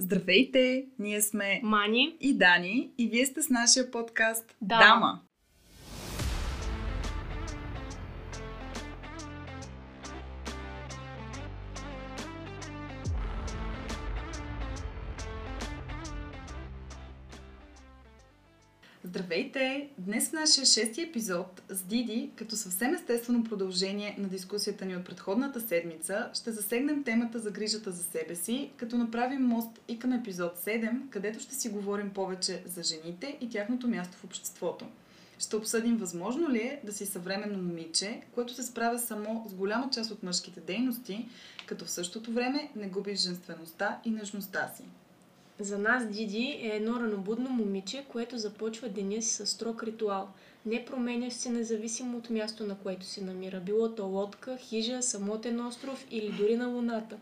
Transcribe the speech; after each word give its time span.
Здравейте! 0.00 0.86
Ние 0.98 1.22
сме 1.22 1.60
Мани 1.64 2.16
и 2.20 2.38
Дани 2.38 2.90
и 2.98 3.08
вие 3.08 3.26
сте 3.26 3.42
с 3.42 3.50
нашия 3.50 3.90
подкаст 3.90 4.56
Дама. 4.62 4.84
Дама. 4.84 5.20
Здравейте! 19.18 19.88
Днес 19.98 20.28
в 20.28 20.32
нашия 20.32 20.66
шести 20.66 21.02
епизод 21.02 21.62
с 21.68 21.82
Диди, 21.82 22.30
като 22.36 22.56
съвсем 22.56 22.94
естествено 22.94 23.44
продължение 23.44 24.16
на 24.18 24.28
дискусията 24.28 24.84
ни 24.84 24.96
от 24.96 25.04
предходната 25.04 25.60
седмица, 25.60 26.30
ще 26.34 26.52
засегнем 26.52 27.04
темата 27.04 27.38
за 27.38 27.50
грижата 27.50 27.90
за 27.90 28.02
себе 28.02 28.34
си, 28.34 28.70
като 28.76 28.98
направим 28.98 29.42
мост 29.42 29.80
и 29.88 29.98
към 29.98 30.12
епизод 30.12 30.58
7, 30.58 31.10
където 31.10 31.40
ще 31.40 31.54
си 31.54 31.68
говорим 31.68 32.10
повече 32.10 32.62
за 32.66 32.82
жените 32.82 33.38
и 33.40 33.48
тяхното 33.48 33.88
място 33.88 34.16
в 34.16 34.24
обществото. 34.24 34.86
Ще 35.38 35.56
обсъдим 35.56 35.96
възможно 35.96 36.50
ли 36.50 36.58
е 36.58 36.80
да 36.84 36.92
си 36.92 37.06
съвременно 37.06 37.58
момиче, 37.58 38.20
което 38.34 38.54
се 38.54 38.62
справя 38.62 38.98
само 38.98 39.46
с 39.48 39.54
голяма 39.54 39.90
част 39.90 40.10
от 40.10 40.22
мъжките 40.22 40.60
дейности, 40.60 41.28
като 41.66 41.84
в 41.84 41.90
същото 41.90 42.32
време 42.32 42.70
не 42.76 42.88
губиш 42.88 43.20
женствеността 43.20 44.00
и 44.04 44.10
нежността 44.10 44.72
си. 44.76 44.82
За 45.60 45.78
нас 45.78 46.06
Диди 46.06 46.60
е 46.62 46.76
едно 46.76 47.00
ранобудно 47.00 47.50
момиче, 47.50 48.04
което 48.08 48.38
започва 48.38 48.88
деня 48.88 49.22
си 49.22 49.34
с 49.34 49.46
строг 49.46 49.82
ритуал. 49.82 50.28
Не 50.66 50.84
променяш 50.84 51.32
се 51.32 51.50
независимо 51.50 52.18
от 52.18 52.30
място, 52.30 52.66
на 52.66 52.78
което 52.78 53.06
се 53.06 53.24
намира. 53.24 53.60
Било 53.60 53.94
то 53.94 54.06
лодка, 54.06 54.56
хижа, 54.60 55.02
самотен 55.02 55.66
остров 55.66 56.06
или 56.10 56.28
дори 56.28 56.56
на 56.56 56.66
луната. 56.66 57.16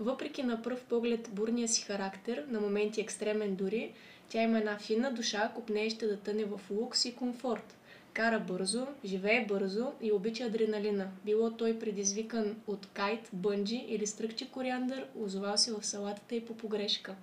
Въпреки 0.00 0.42
на 0.42 0.62
пръв 0.62 0.84
поглед 0.84 1.28
бурния 1.32 1.68
си 1.68 1.82
характер, 1.82 2.44
на 2.48 2.60
моменти 2.60 3.00
екстремен 3.00 3.54
дори, 3.54 3.92
тя 4.28 4.42
има 4.42 4.58
една 4.58 4.78
финна 4.78 5.12
душа, 5.12 5.52
купнееща 5.54 6.08
да 6.08 6.16
тъне 6.16 6.44
в 6.44 6.60
лукс 6.70 7.04
и 7.04 7.14
комфорт. 7.14 7.76
Кара 8.12 8.40
бързо, 8.40 8.86
живее 9.04 9.46
бързо 9.48 9.92
и 10.02 10.12
обича 10.12 10.44
адреналина. 10.44 11.08
Било 11.24 11.50
той 11.50 11.78
предизвикан 11.78 12.56
от 12.66 12.86
кайт, 12.86 13.28
бънджи 13.32 13.84
или 13.88 14.06
стръкче 14.06 14.50
кориандър, 14.50 15.06
озовал 15.18 15.56
се 15.56 15.72
в 15.72 15.86
салатата 15.86 16.34
и 16.34 16.44
по 16.44 16.56
погрешка. 16.56 17.14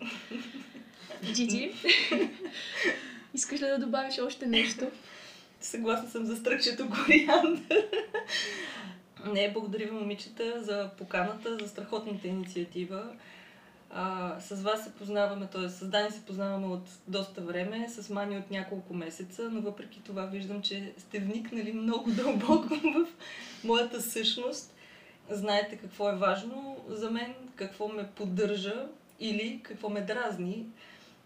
Джиджи, 1.34 1.74
искаш 3.34 3.62
ли 3.62 3.66
да 3.66 3.80
добавиш 3.80 4.20
още 4.20 4.46
нещо? 4.46 4.88
Съгласна 5.62 6.10
съм 6.10 6.26
за 6.26 6.36
стръкчето 6.36 6.90
кориандър. 6.90 7.88
Не, 9.26 9.52
благодаря 9.54 9.86
ви, 9.86 9.92
момичета, 9.92 10.64
за 10.64 10.90
поканата, 10.98 11.58
за 11.62 11.68
страхотната 11.68 12.28
инициатива. 12.28 13.14
А, 13.90 14.36
с 14.40 14.62
вас 14.62 14.84
се 14.84 14.94
познаваме, 14.94 15.48
т.е. 15.48 15.70
с 15.70 15.88
Дани 15.88 16.12
се 16.12 16.26
познаваме 16.26 16.68
от 16.68 16.84
доста 17.08 17.42
време, 17.42 17.90
с 17.90 18.10
Мани 18.10 18.38
от 18.38 18.52
няколко 18.52 18.94
месеца, 18.94 19.50
но 19.52 19.62
въпреки 19.62 20.02
това 20.04 20.26
виждам, 20.26 20.62
че 20.62 20.94
сте 20.98 21.20
вникнали 21.20 21.74
много 21.74 22.12
дълбоко 22.16 22.76
в 22.76 23.08
моята 23.64 24.02
същност. 24.02 24.74
Знаете 25.30 25.78
какво 25.78 26.10
е 26.10 26.16
важно 26.16 26.78
за 26.88 27.12
мен, 27.12 27.36
какво 27.56 27.88
ме 27.88 28.08
поддържа 28.08 28.88
или 29.20 29.60
какво 29.64 29.90
ме 29.90 30.02
дразни. 30.02 30.66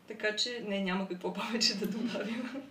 Така 0.08 0.36
че 0.36 0.64
не, 0.68 0.82
няма 0.82 1.08
какво 1.08 1.34
повече 1.34 1.78
да 1.78 1.88
добавим. 1.88 2.66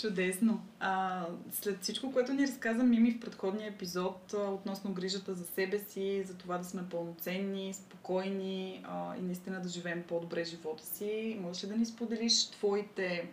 Чудесно! 0.00 0.60
А, 0.80 1.26
след 1.52 1.82
всичко, 1.82 2.12
което 2.12 2.32
ни 2.32 2.46
разказа 2.46 2.84
Мими 2.84 3.12
в 3.12 3.20
предходния 3.20 3.68
епизод 3.68 4.32
относно 4.32 4.92
грижата 4.92 5.34
за 5.34 5.44
себе 5.44 5.78
си, 5.78 6.22
за 6.26 6.34
това 6.34 6.58
да 6.58 6.64
сме 6.64 6.88
пълноценни, 6.88 7.74
спокойни 7.74 8.84
а, 8.84 9.16
и 9.16 9.20
наистина 9.20 9.60
да 9.60 9.68
живеем 9.68 10.04
по-добре 10.08 10.44
живота 10.44 10.84
си, 10.84 11.38
можеш 11.40 11.64
ли 11.64 11.68
да 11.68 11.76
ни 11.76 11.86
споделиш 11.86 12.50
твоите 12.50 13.28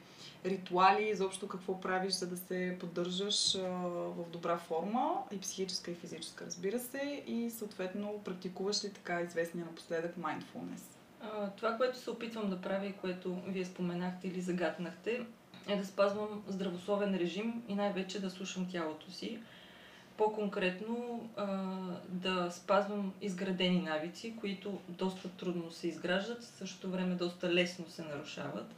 ритуали, 0.46 1.10
изобщо 1.10 1.48
какво 1.48 1.82
правиш, 1.82 2.14
за 2.14 2.28
да 2.28 2.38
се 2.38 2.78
поддържаш 2.80 3.56
а, 3.56 3.60
в 3.90 4.30
добра 4.32 4.58
форма, 4.58 5.24
и 5.32 5.40
психическа, 5.40 5.92
и 5.92 5.96
физическа, 5.96 6.46
разбира 6.46 6.80
се, 6.80 7.24
и 7.28 7.50
съответно 7.50 8.22
практикуваш 8.24 8.84
ли 8.84 8.94
така 8.94 9.22
известния 9.22 9.66
напоследък 9.66 10.16
mindfulness? 10.16 10.84
А, 11.22 11.50
това, 11.50 11.78
което 11.78 11.98
се 11.98 12.10
опитвам 12.10 12.50
да 12.50 12.62
правя 12.62 12.86
и 12.86 12.94
което 12.94 13.38
вие 13.48 13.66
споменахте 13.66 14.28
или 14.28 14.42
загатнахте, 14.42 15.26
е 15.68 15.76
да 15.76 15.86
спазвам 15.86 16.44
здравословен 16.48 17.16
режим 17.16 17.64
и 17.68 17.76
най-вече 17.76 18.22
да 18.22 18.30
слушам 18.30 18.68
тялото 18.72 19.12
си. 19.12 19.40
По-конкретно 20.18 21.30
да 22.10 22.52
спазвам 22.52 23.14
изградени 23.22 23.82
навици, 23.82 24.36
които 24.40 24.80
доста 24.90 25.30
трудно 25.30 25.72
се 25.72 25.88
изграждат, 25.88 26.44
в 26.44 26.58
същото 26.58 26.90
време 26.90 27.16
доста 27.16 27.54
лесно 27.54 27.90
се 27.90 28.04
нарушават. 28.04 28.76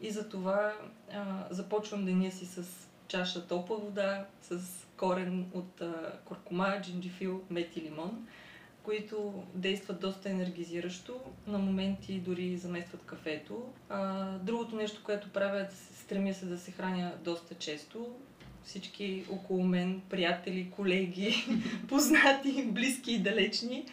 И 0.00 0.10
затова 0.10 0.72
започвам 1.50 2.04
деня 2.04 2.30
си 2.30 2.46
с 2.46 2.88
чаша 3.08 3.46
топла 3.46 3.76
вода, 3.76 4.26
с 4.42 4.60
корен 4.96 5.50
от 5.54 5.82
куркума, 6.24 6.80
джинджифил, 6.82 7.42
мет 7.50 7.76
и 7.76 7.82
лимон, 7.82 8.26
които 8.82 9.44
действат 9.54 10.00
доста 10.00 10.30
енергизиращо, 10.30 11.20
на 11.46 11.58
моменти 11.58 12.20
дори 12.20 12.56
заместват 12.56 13.02
кафето. 13.06 13.64
другото 14.42 14.76
нещо, 14.76 15.00
което 15.04 15.30
правя 15.30 15.60
е 15.60 15.64
да 15.64 15.74
се 15.74 15.94
стремя 16.10 16.34
се 16.34 16.46
да 16.46 16.58
се 16.58 16.70
храня 16.70 17.12
доста 17.24 17.54
често. 17.54 18.06
Всички 18.64 19.24
около 19.30 19.64
мен, 19.64 20.02
приятели, 20.10 20.70
колеги, 20.76 21.44
познати, 21.88 22.64
близки 22.66 23.12
и 23.12 23.18
далечни, 23.18 23.86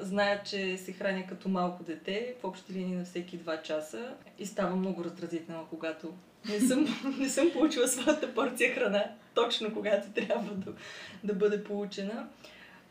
знаят, 0.00 0.46
че 0.46 0.76
се 0.76 0.92
храня 0.92 1.26
като 1.28 1.48
малко 1.48 1.84
дете, 1.84 2.34
в 2.40 2.44
общи 2.44 2.72
линии 2.72 2.96
на 2.96 3.04
всеки 3.04 3.36
два 3.36 3.62
часа 3.62 4.14
и 4.38 4.46
става 4.46 4.76
много 4.76 5.04
раздразително, 5.04 5.66
когато 5.70 6.14
не 6.48 6.60
съм, 6.60 6.86
не 7.18 7.28
съм 7.28 7.50
получила 7.52 7.88
своята 7.88 8.34
порция 8.34 8.74
храна 8.74 9.04
точно 9.34 9.74
когато 9.74 10.10
трябва 10.10 10.54
да, 10.54 10.72
да 11.24 11.34
бъде 11.34 11.64
получена. 11.64 12.28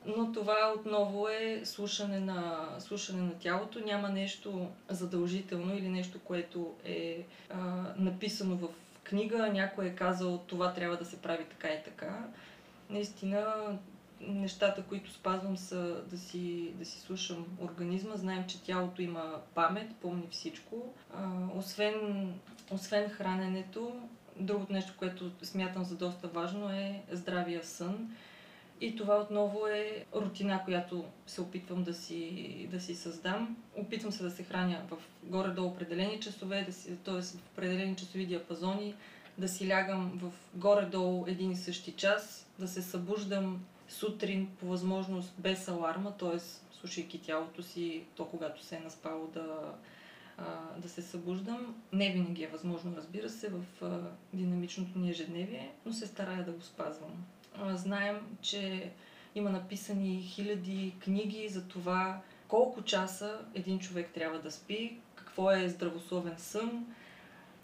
Но 0.07 0.31
това 0.31 0.73
отново 0.77 1.27
е 1.29 1.61
слушане 1.65 2.19
на, 2.19 2.69
слушане 2.79 3.21
на 3.21 3.33
тялото. 3.39 3.79
Няма 3.79 4.09
нещо 4.09 4.67
задължително 4.89 5.77
или 5.77 5.89
нещо, 5.89 6.19
което 6.23 6.73
е 6.85 7.25
а, 7.49 7.57
написано 7.97 8.55
в 8.55 8.67
книга. 9.03 9.49
Някой 9.53 9.85
е 9.85 9.95
казал 9.95 10.37
това 10.37 10.73
трябва 10.73 10.97
да 10.97 11.05
се 11.05 11.21
прави 11.21 11.45
така 11.49 11.67
и 11.67 11.83
така. 11.83 12.27
Наистина 12.89 13.55
нещата, 14.21 14.83
които 14.83 15.11
спазвам 15.11 15.57
са 15.57 16.01
да 16.09 16.17
си, 16.17 16.71
да 16.75 16.85
си 16.85 16.99
слушам 16.99 17.45
организма. 17.61 18.15
Знаем, 18.15 18.45
че 18.47 18.63
тялото 18.63 19.01
има 19.01 19.41
памет, 19.55 19.95
помни 20.01 20.27
всичко. 20.31 20.93
А, 21.13 21.29
освен, 21.55 22.33
освен 22.71 23.09
храненето, 23.09 23.95
другото 24.35 24.73
нещо, 24.73 24.93
което 24.97 25.31
смятам 25.43 25.83
за 25.83 25.95
доста 25.95 26.27
важно 26.27 26.69
е 26.69 27.01
здравия 27.11 27.63
сън. 27.63 28.15
И 28.81 28.95
това 28.95 29.17
отново 29.17 29.67
е 29.67 30.05
рутина, 30.15 30.61
която 30.65 31.05
се 31.27 31.41
опитвам 31.41 31.83
да 31.83 31.93
си, 31.93 32.67
да 32.71 32.79
си 32.79 32.95
създам. 32.95 33.57
Опитвам 33.75 34.11
се 34.11 34.23
да 34.23 34.31
се 34.31 34.43
храня 34.43 34.81
в 34.89 34.97
горе-долу 35.23 35.67
определени 35.67 36.19
часове, 36.19 36.63
да 36.63 36.73
си, 36.73 36.97
т.е. 36.97 37.21
в 37.21 37.51
определени 37.53 37.95
часови 37.95 38.25
диапазони, 38.25 38.95
да 39.37 39.47
си 39.47 39.69
лягам 39.69 40.19
в 40.23 40.31
горе-долу 40.53 41.25
един 41.27 41.51
и 41.51 41.55
същи 41.55 41.91
час, 41.91 42.47
да 42.59 42.67
се 42.67 42.81
събуждам 42.81 43.65
сутрин 43.89 44.49
по 44.59 44.65
възможност 44.65 45.33
без 45.37 45.67
аларма, 45.67 46.11
т.е. 46.11 46.39
слушайки 46.79 47.21
тялото 47.21 47.63
си, 47.63 48.03
то 48.15 48.25
когато 48.25 48.63
се 48.63 48.75
е 48.75 48.79
наспало 48.79 49.27
да, 49.27 49.73
да 50.77 50.89
се 50.89 51.01
събуждам. 51.01 51.75
Не 51.93 52.11
винаги 52.11 52.43
е 52.43 52.47
възможно, 52.47 52.93
разбира 52.97 53.29
се, 53.29 53.49
в 53.49 53.63
динамичното 54.33 54.99
ни 54.99 55.09
ежедневие, 55.09 55.71
но 55.85 55.93
се 55.93 56.07
старая 56.07 56.45
да 56.45 56.51
го 56.51 56.61
спазвам 56.61 57.25
знаем, 57.73 58.37
че 58.41 58.91
има 59.35 59.49
написани 59.49 60.21
хиляди 60.21 60.93
книги 60.99 61.49
за 61.49 61.67
това 61.67 62.21
колко 62.47 62.81
часа 62.81 63.39
един 63.55 63.79
човек 63.79 64.09
трябва 64.13 64.39
да 64.39 64.51
спи, 64.51 64.97
какво 65.15 65.51
е 65.51 65.69
здравословен 65.69 66.35
сън. 66.37 66.85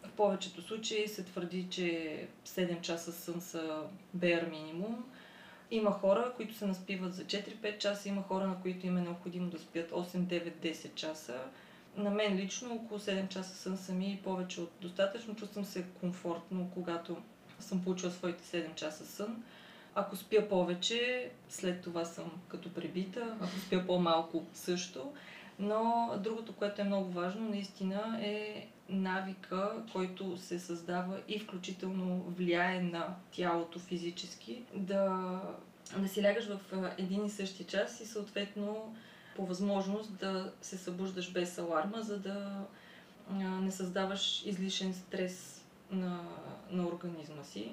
В 0.04 0.12
повечето 0.12 0.62
случаи 0.62 1.08
се 1.08 1.24
твърди, 1.24 1.68
че 1.70 2.28
7 2.48 2.82
часа 2.82 3.12
сън 3.12 3.42
са 3.42 3.82
bare 4.18 4.50
минимум. 4.50 5.06
Има 5.72 5.92
хора, 5.92 6.34
които 6.36 6.56
се 6.56 6.66
наспиват 6.66 7.14
за 7.16 7.24
4-5 7.24 7.78
часа, 7.78 8.10
има 8.10 8.24
хора, 8.24 8.48
на 8.48 8.62
които 8.62 8.88
им 8.88 8.98
е 8.98 9.02
необходимо 9.02 9.50
да 9.50 9.60
спят 9.60 9.92
8, 9.92 10.18
9, 10.18 10.52
10 10.52 10.94
часа. 10.94 11.42
На 11.98 12.10
мен 12.10 12.36
лично 12.36 12.76
около 12.76 13.00
7 13.00 13.28
часа 13.28 13.56
сън 13.56 13.78
сами 13.78 14.14
и 14.14 14.24
повече 14.24 14.62
от 14.62 14.72
достатъчно. 14.82 15.36
Чувствам 15.36 15.66
се 15.66 15.86
комфортно, 16.00 16.72
когато 16.74 17.18
съм 17.60 17.84
получила 17.84 18.12
своите 18.12 18.44
7 18.44 18.76
часа 18.76 19.06
сън. 19.06 19.44
Ако 19.96 20.16
спя 20.16 20.50
повече, 20.50 21.32
след 21.50 21.82
това 21.82 22.06
съм 22.06 22.32
като 22.48 22.74
пребита, 22.74 23.38
ако 23.42 23.60
спя 23.60 23.84
по-малко 23.88 24.44
също. 24.54 25.12
Но 25.60 26.12
другото, 26.24 26.54
което 26.54 26.82
е 26.82 26.86
много 26.86 27.12
важно, 27.12 27.50
наистина 27.50 28.20
е 28.22 28.68
навика, 28.90 29.84
който 29.92 30.38
се 30.38 30.60
създава 30.60 31.20
и 31.28 31.40
включително 31.40 32.24
влияе 32.24 32.82
на 32.82 33.16
тялото 33.32 33.80
физически, 33.80 34.64
да, 34.74 35.42
да 35.98 36.08
си 36.08 36.24
лягаш 36.24 36.48
в 36.48 36.60
един 36.98 37.26
и 37.26 37.30
същи 37.30 37.64
час 37.64 38.00
и 38.00 38.06
съответно 38.06 38.96
по 39.36 39.46
възможност 39.46 40.18
да 40.18 40.52
се 40.62 40.78
събуждаш 40.78 41.32
без 41.32 41.58
аларма, 41.58 42.02
за 42.02 42.20
да 42.20 42.66
не 43.32 43.72
създаваш 43.72 44.46
излишен 44.46 44.94
стрес 44.94 45.66
на, 45.92 46.20
на 46.72 46.88
организма 46.88 47.44
си. 47.44 47.72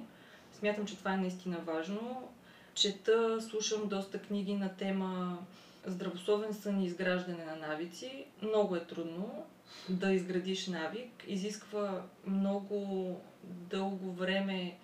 Смятам, 0.61 0.87
че 0.87 0.97
това 0.97 1.13
е 1.15 1.17
наистина 1.17 1.59
важно. 1.59 2.29
Чета, 2.75 3.41
слушам 3.41 3.89
доста 3.89 4.19
книги 4.19 4.55
на 4.55 4.69
тема 4.77 5.39
здравословен 5.87 6.55
сън 6.55 6.81
и 6.81 6.87
изграждане 6.87 7.45
на 7.45 7.57
навици. 7.57 8.25
Много 8.43 8.77
е 8.77 8.85
трудно 8.85 9.47
да 9.89 10.13
изградиш 10.13 10.67
навик. 10.67 11.25
Изисква 11.27 12.03
много 12.27 13.21
дълго 13.45 14.13
време 14.13 14.79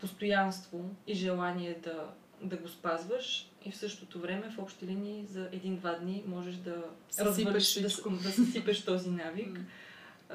постоянство 0.00 0.90
и 1.06 1.14
желание 1.14 1.78
да, 1.82 2.10
да 2.42 2.56
го 2.56 2.68
спазваш 2.68 3.50
и 3.64 3.70
в 3.70 3.76
същото 3.76 4.20
време 4.20 4.50
в 4.50 4.58
общи 4.58 4.86
линии 4.86 5.26
за 5.26 5.48
един-два 5.52 5.92
дни 5.92 6.22
можеш 6.26 6.54
да 6.54 6.84
съсипеш, 7.10 7.74
да, 7.74 8.10
да 8.10 8.32
съсипеш 8.32 8.84
този 8.84 9.10
навик. 9.10 9.60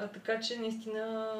А, 0.00 0.08
така 0.08 0.40
че 0.40 0.58
наистина 0.58 1.34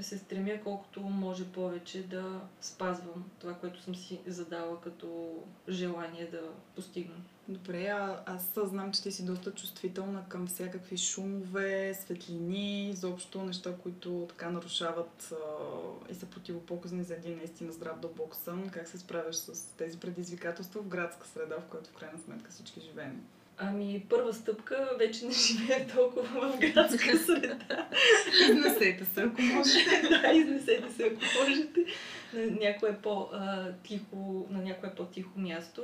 се 0.00 0.18
стремя 0.18 0.60
колкото 0.64 1.00
може 1.00 1.52
повече 1.52 2.02
да 2.02 2.40
спазвам 2.60 3.30
това, 3.38 3.54
което 3.54 3.82
съм 3.82 3.94
си 3.94 4.20
задала 4.26 4.80
като 4.80 5.38
желание 5.68 6.26
да 6.26 6.42
постигна. 6.76 7.14
Добре, 7.48 7.86
а, 7.86 8.22
аз 8.26 8.50
знам, 8.56 8.92
че 8.92 9.02
ти 9.02 9.12
си 9.12 9.24
доста 9.24 9.52
чувствителна 9.52 10.24
към 10.28 10.46
всякакви 10.46 10.98
шумове, 10.98 11.94
светлини, 11.94 12.90
изобщо 12.90 13.44
неща, 13.44 13.74
които 13.82 14.26
така 14.28 14.50
нарушават 14.50 15.32
а, 15.32 16.12
и 16.12 16.14
са 16.14 16.26
противопоказни 16.26 17.04
за 17.04 17.14
един 17.14 17.36
наистина 17.36 17.72
здрав 17.72 17.98
дълбок 17.98 18.36
сън. 18.36 18.70
Как 18.70 18.88
се 18.88 18.98
справяш 18.98 19.36
с 19.36 19.76
тези 19.76 19.98
предизвикателства 19.98 20.82
в 20.82 20.88
градска 20.88 21.26
среда, 21.26 21.56
в 21.60 21.70
която 21.70 21.90
в 21.90 21.94
крайна 21.94 22.18
сметка 22.18 22.50
всички 22.50 22.80
живеем? 22.80 23.22
Ами, 23.64 24.04
първа 24.08 24.34
стъпка, 24.34 24.90
вече 24.98 25.24
не 25.26 25.32
живея 25.32 25.86
толкова 25.96 26.52
в 26.52 26.58
градска 26.58 27.18
среда. 27.18 27.88
Изнесете 28.50 29.04
се, 29.04 29.22
ако 29.22 29.42
можете. 29.42 30.02
да, 30.22 30.32
изнесете 30.32 30.92
се, 30.92 31.02
ако 31.02 31.20
можете. 31.40 31.84
На 32.34 32.56
някое 32.60 32.96
по-тихо, 33.02 34.46
на 34.50 34.62
някое 34.62 34.94
по-тихо 34.94 35.40
място. 35.40 35.82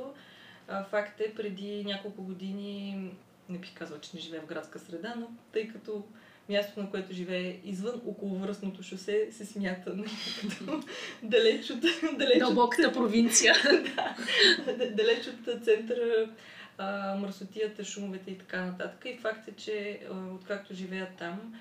Факт 0.91 1.21
е, 1.21 1.35
преди 1.35 1.85
няколко 1.85 2.23
години, 2.23 3.11
не 3.49 3.59
бих 3.59 3.75
казала, 3.75 4.01
че 4.01 4.11
не 4.15 4.21
живея 4.21 4.43
в 4.43 4.47
градска 4.47 4.79
среда, 4.79 5.15
но 5.19 5.31
тъй 5.53 5.69
като 5.69 6.05
мястото, 6.49 6.81
на 6.81 6.91
което 6.91 7.15
живее 7.15 7.61
извън 7.65 8.01
околовръстното 8.07 8.83
шосе, 8.83 9.29
се 9.31 9.47
смята 9.47 9.95
нали, 9.97 10.11
като 10.41 10.83
далеч 11.23 11.71
от... 11.71 11.81
Далеч 12.19 12.39
Дълбоката 12.39 12.89
от, 12.89 12.95
провинция. 12.95 13.55
да, 14.67 14.91
далеч 14.91 15.27
от 15.27 15.65
центъра, 15.65 16.29
а, 16.79 17.15
мърсотията, 17.15 17.85
шумовете 17.85 18.31
и 18.31 18.39
така 18.39 18.65
нататък. 18.65 19.03
И 19.05 19.19
факт 19.19 19.49
е, 19.49 19.53
че 19.53 20.01
откакто 20.35 20.75
живея 20.75 21.09
там, 21.19 21.55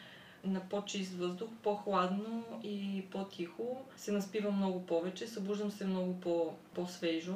на 0.43 0.59
по-чист 0.69 1.13
въздух, 1.13 1.49
по-хладно 1.63 2.59
и 2.63 3.05
по-тихо, 3.11 3.85
се 3.95 4.11
наспива 4.11 4.51
много 4.51 4.85
повече, 4.85 5.27
събуждам 5.27 5.71
се 5.71 5.85
много 5.85 6.19
по- 6.21 6.53
по-свежо 6.73 7.35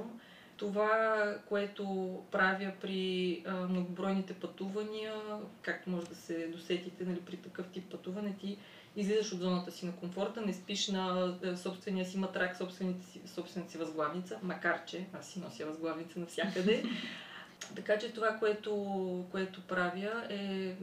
това, 0.62 1.36
което 1.50 1.86
правя 2.31 2.72
при 2.81 3.44
многобройните 3.69 4.33
пътувания, 4.33 5.13
както 5.62 5.89
може 5.89 6.07
да 6.07 6.16
се 6.16 6.48
досетите 6.48 7.04
нали, 7.04 7.22
при 7.22 7.38
такъв 7.38 7.68
тип 7.68 7.92
пътуване, 7.92 8.36
ти 8.39 8.57
излизаш 8.95 9.33
от 9.33 9.39
зоната 9.39 9.72
си 9.72 9.86
на 9.86 9.92
комфорта, 9.95 10.42
не 10.42 10.54
спиш 10.54 10.88
на 10.88 11.33
собствения 11.56 12.06
си 12.06 12.18
матрак, 12.18 12.57
собствената 12.57 13.06
си, 13.06 13.22
собствената 13.25 13.72
си 13.72 13.78
възглавница, 13.78 14.39
макар 14.44 14.86
че 14.86 15.06
аз 15.19 15.28
си 15.28 15.39
нося 15.39 15.66
възглавница 15.66 16.19
навсякъде. 16.19 16.83
Така 17.75 18.00
че 18.00 18.13
това, 18.13 18.38
което, 18.39 19.25
което 19.31 19.62
правя 19.62 20.27
е 20.29 20.75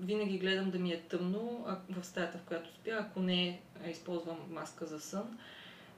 винаги 0.00 0.38
гледам 0.38 0.70
да 0.70 0.78
ми 0.78 0.92
е 0.92 1.00
тъмно 1.00 1.66
в 1.90 2.04
стаята, 2.04 2.38
в 2.38 2.42
която 2.42 2.70
спя, 2.74 2.90
ако 2.90 3.20
не 3.20 3.60
използвам 3.86 4.38
маска 4.50 4.86
за 4.86 5.00
сън 5.00 5.38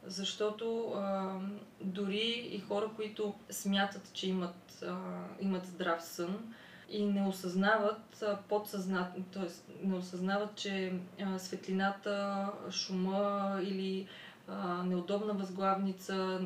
защото 0.07 0.93
а, 0.97 1.35
дори 1.81 2.49
и 2.53 2.61
хора, 2.61 2.91
които 2.97 3.35
смятат, 3.51 4.13
че 4.13 4.29
имат, 4.29 4.83
а, 4.87 4.97
имат 5.41 5.67
здрав 5.67 6.05
сън 6.05 6.55
и 6.91 7.05
не 7.05 7.29
осъзнават 7.29 8.25
подсъзнателно, 8.49 9.25
т.е. 9.33 9.87
не 9.87 9.95
осъзнават, 9.95 10.57
че 10.57 10.93
а, 11.23 11.39
светлината, 11.39 12.47
шума 12.71 13.59
или 13.63 14.09
неудобна 14.85 15.35
възглавница, 15.35 16.41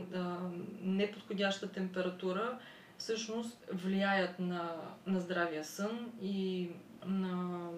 неподходяща 0.80 1.72
температура, 1.72 2.58
всъщност 3.04 3.58
влияят 3.72 4.38
на, 4.38 4.72
на 5.06 5.20
здравия 5.20 5.64
сън 5.64 6.12
и 6.22 6.68
на 7.06 7.68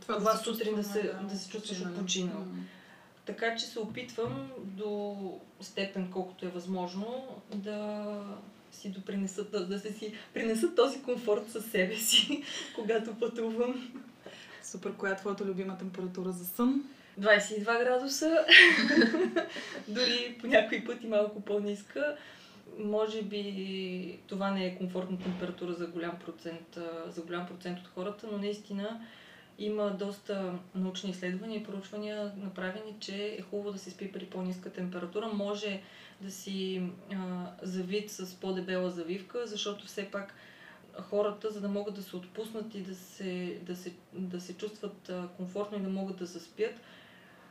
това, 0.00 0.18
това 0.18 0.32
да 0.32 0.38
сутрин 0.38 0.74
да 0.74 0.84
се, 0.84 1.02
да, 1.02 1.12
да 1.12 1.38
се 1.38 1.50
чувстваш 1.50 1.78
починал. 1.98 2.38
Mm. 2.38 2.60
Така 3.24 3.56
че 3.56 3.66
се 3.66 3.78
опитвам 3.78 4.50
до 4.58 5.16
степен, 5.60 6.10
колкото 6.12 6.46
е 6.46 6.48
възможно, 6.48 7.26
да 7.54 8.20
си 8.72 8.90
допринесат, 8.90 9.50
да, 9.50 9.66
да 9.66 9.78
се 9.78 9.92
си 9.92 10.14
принесат 10.34 10.76
този 10.76 11.02
комфорт 11.02 11.50
със 11.50 11.70
себе 11.70 11.96
си, 11.96 12.42
когато 12.74 13.14
пътувам. 13.14 13.90
Супер, 14.62 14.92
коя 14.96 15.12
е 15.12 15.16
твоята 15.16 15.44
любима 15.44 15.78
температура 15.78 16.32
за 16.32 16.44
сън? 16.44 16.84
22 17.20 17.64
градуса, 17.64 18.44
дори 19.88 20.36
по 20.40 20.46
някой 20.46 20.84
пъти 20.84 21.06
малко 21.06 21.40
по-ниска. 21.40 22.16
Може 22.78 23.22
би 23.22 24.18
това 24.26 24.50
не 24.50 24.66
е 24.66 24.76
комфортна 24.76 25.18
температура 25.18 25.72
за 25.72 25.86
голям 25.86 26.18
процент, 26.18 26.78
за 27.08 27.22
голям 27.22 27.46
процент 27.46 27.78
от 27.78 27.86
хората, 27.86 28.28
но 28.32 28.38
наистина 28.38 29.00
има 29.58 29.90
доста 29.90 30.58
научни 30.74 31.10
изследвания 31.10 31.60
и 31.60 31.64
проучвания 31.64 32.32
направени, 32.36 32.94
че 33.00 33.36
е 33.38 33.42
хубаво 33.42 33.72
да 33.72 33.78
се 33.78 33.90
спи 33.90 34.12
при 34.12 34.26
по-ниска 34.26 34.72
температура. 34.72 35.28
Може 35.28 35.80
да 36.20 36.30
си 36.30 36.82
а, 37.12 37.46
завит 37.62 38.10
с 38.10 38.34
по-дебела 38.34 38.90
завивка, 38.90 39.46
защото 39.46 39.86
все 39.86 40.10
пак 40.10 40.34
хората, 41.02 41.50
за 41.50 41.60
да 41.60 41.68
могат 41.68 41.94
да 41.94 42.02
се 42.02 42.16
отпуснат 42.16 42.74
и 42.74 42.80
да 42.80 42.94
се, 42.94 43.58
да 43.62 43.76
се, 43.76 43.92
да 44.12 44.40
се 44.40 44.56
чувстват 44.56 45.12
комфортно 45.36 45.78
и 45.78 45.82
да 45.82 45.88
могат 45.88 46.16
да 46.16 46.26
заспят, 46.26 46.74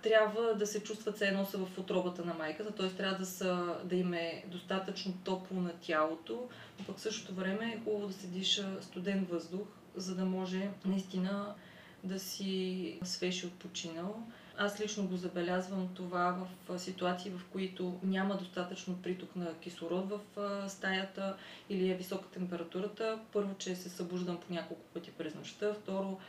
трябва 0.09 0.55
да 0.55 0.67
се 0.67 0.83
чувстват 0.83 1.15
все 1.15 1.27
едно 1.27 1.45
са 1.45 1.57
в 1.57 1.77
отробата 1.77 2.25
на 2.25 2.33
майката, 2.33 2.71
т.е. 2.71 2.89
трябва 2.89 3.17
да, 3.17 3.25
са, 3.25 3.75
да 3.83 3.95
им 3.95 4.13
е 4.13 4.43
достатъчно 4.47 5.13
топло 5.23 5.61
на 5.61 5.71
тялото, 5.81 6.49
но 6.79 6.85
пък 6.85 6.99
същото 6.99 7.33
време 7.33 7.65
е 7.65 7.83
хубаво 7.83 8.07
да 8.07 8.13
се 8.13 8.27
диша 8.27 8.77
студен 8.81 9.27
въздух, 9.29 9.67
за 9.95 10.15
да 10.15 10.25
може 10.25 10.69
наистина 10.85 11.55
да 12.03 12.19
си 12.19 12.99
свеж 13.03 13.43
и 13.43 13.45
отпочинал. 13.45 14.24
Аз 14.57 14.81
лично 14.81 15.07
го 15.07 15.17
забелязвам 15.17 15.89
това 15.95 16.47
в 16.67 16.79
ситуации, 16.79 17.31
в 17.31 17.41
които 17.51 18.00
няма 18.03 18.38
достатъчно 18.38 19.01
приток 19.01 19.35
на 19.35 19.59
кислород 19.59 20.09
в 20.35 20.69
стаята 20.69 21.38
или 21.69 21.89
е 21.89 21.95
висока 21.95 22.27
температурата. 22.27 23.19
Първо, 23.33 23.55
че 23.57 23.75
се 23.75 23.89
събуждам 23.89 24.38
по 24.38 24.53
няколко 24.53 24.83
пъти 24.93 25.12
през 25.12 25.35
нощта. 25.35 25.74
Второ, 25.74 26.19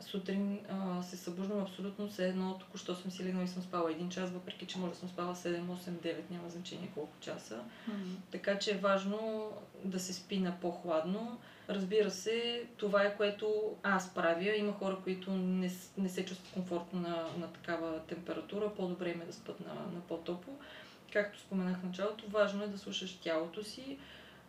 сутрин 0.00 0.58
а, 0.68 1.02
се 1.02 1.16
събуждам 1.16 1.60
абсолютно 1.60 2.08
все 2.08 2.28
едно, 2.28 2.58
току-що 2.58 2.94
съм 2.94 3.10
си 3.10 3.24
легнала 3.24 3.44
и 3.44 3.48
съм 3.48 3.62
спала 3.62 3.90
един 3.90 4.08
час, 4.08 4.30
въпреки 4.30 4.66
че 4.66 4.78
може 4.78 4.92
да 4.92 4.98
съм 4.98 5.08
спала 5.08 5.34
7, 5.34 5.60
8, 5.60 5.90
9, 5.90 6.14
няма 6.30 6.48
значение 6.48 6.90
колко 6.94 7.12
часа. 7.20 7.60
Mm-hmm. 7.90 8.16
Така 8.30 8.58
че 8.58 8.70
е 8.70 8.78
важно 8.78 9.50
да 9.84 10.00
се 10.00 10.12
спи 10.12 10.38
на 10.38 10.60
по-хладно. 10.60 11.38
Разбира 11.68 12.10
се, 12.10 12.64
това 12.76 13.02
е 13.02 13.16
което 13.16 13.76
аз 13.82 14.14
правя. 14.14 14.56
Има 14.56 14.72
хора, 14.72 14.98
които 15.04 15.30
не, 15.30 15.70
не 15.98 16.08
се 16.08 16.24
чувстват 16.24 16.52
комфортно 16.52 17.00
на, 17.00 17.26
на 17.38 17.52
такава 17.52 18.00
температура, 18.00 18.74
по-добре 18.74 19.10
им 19.10 19.20
е 19.20 19.24
да 19.24 19.32
спят 19.32 19.60
на, 19.60 19.74
на 19.74 20.00
по-топло. 20.08 20.54
Както 21.12 21.40
споменах 21.40 21.80
в 21.80 21.84
началото, 21.84 22.28
важно 22.28 22.64
е 22.64 22.68
да 22.68 22.78
слушаш 22.78 23.16
тялото 23.16 23.64
си, 23.64 23.98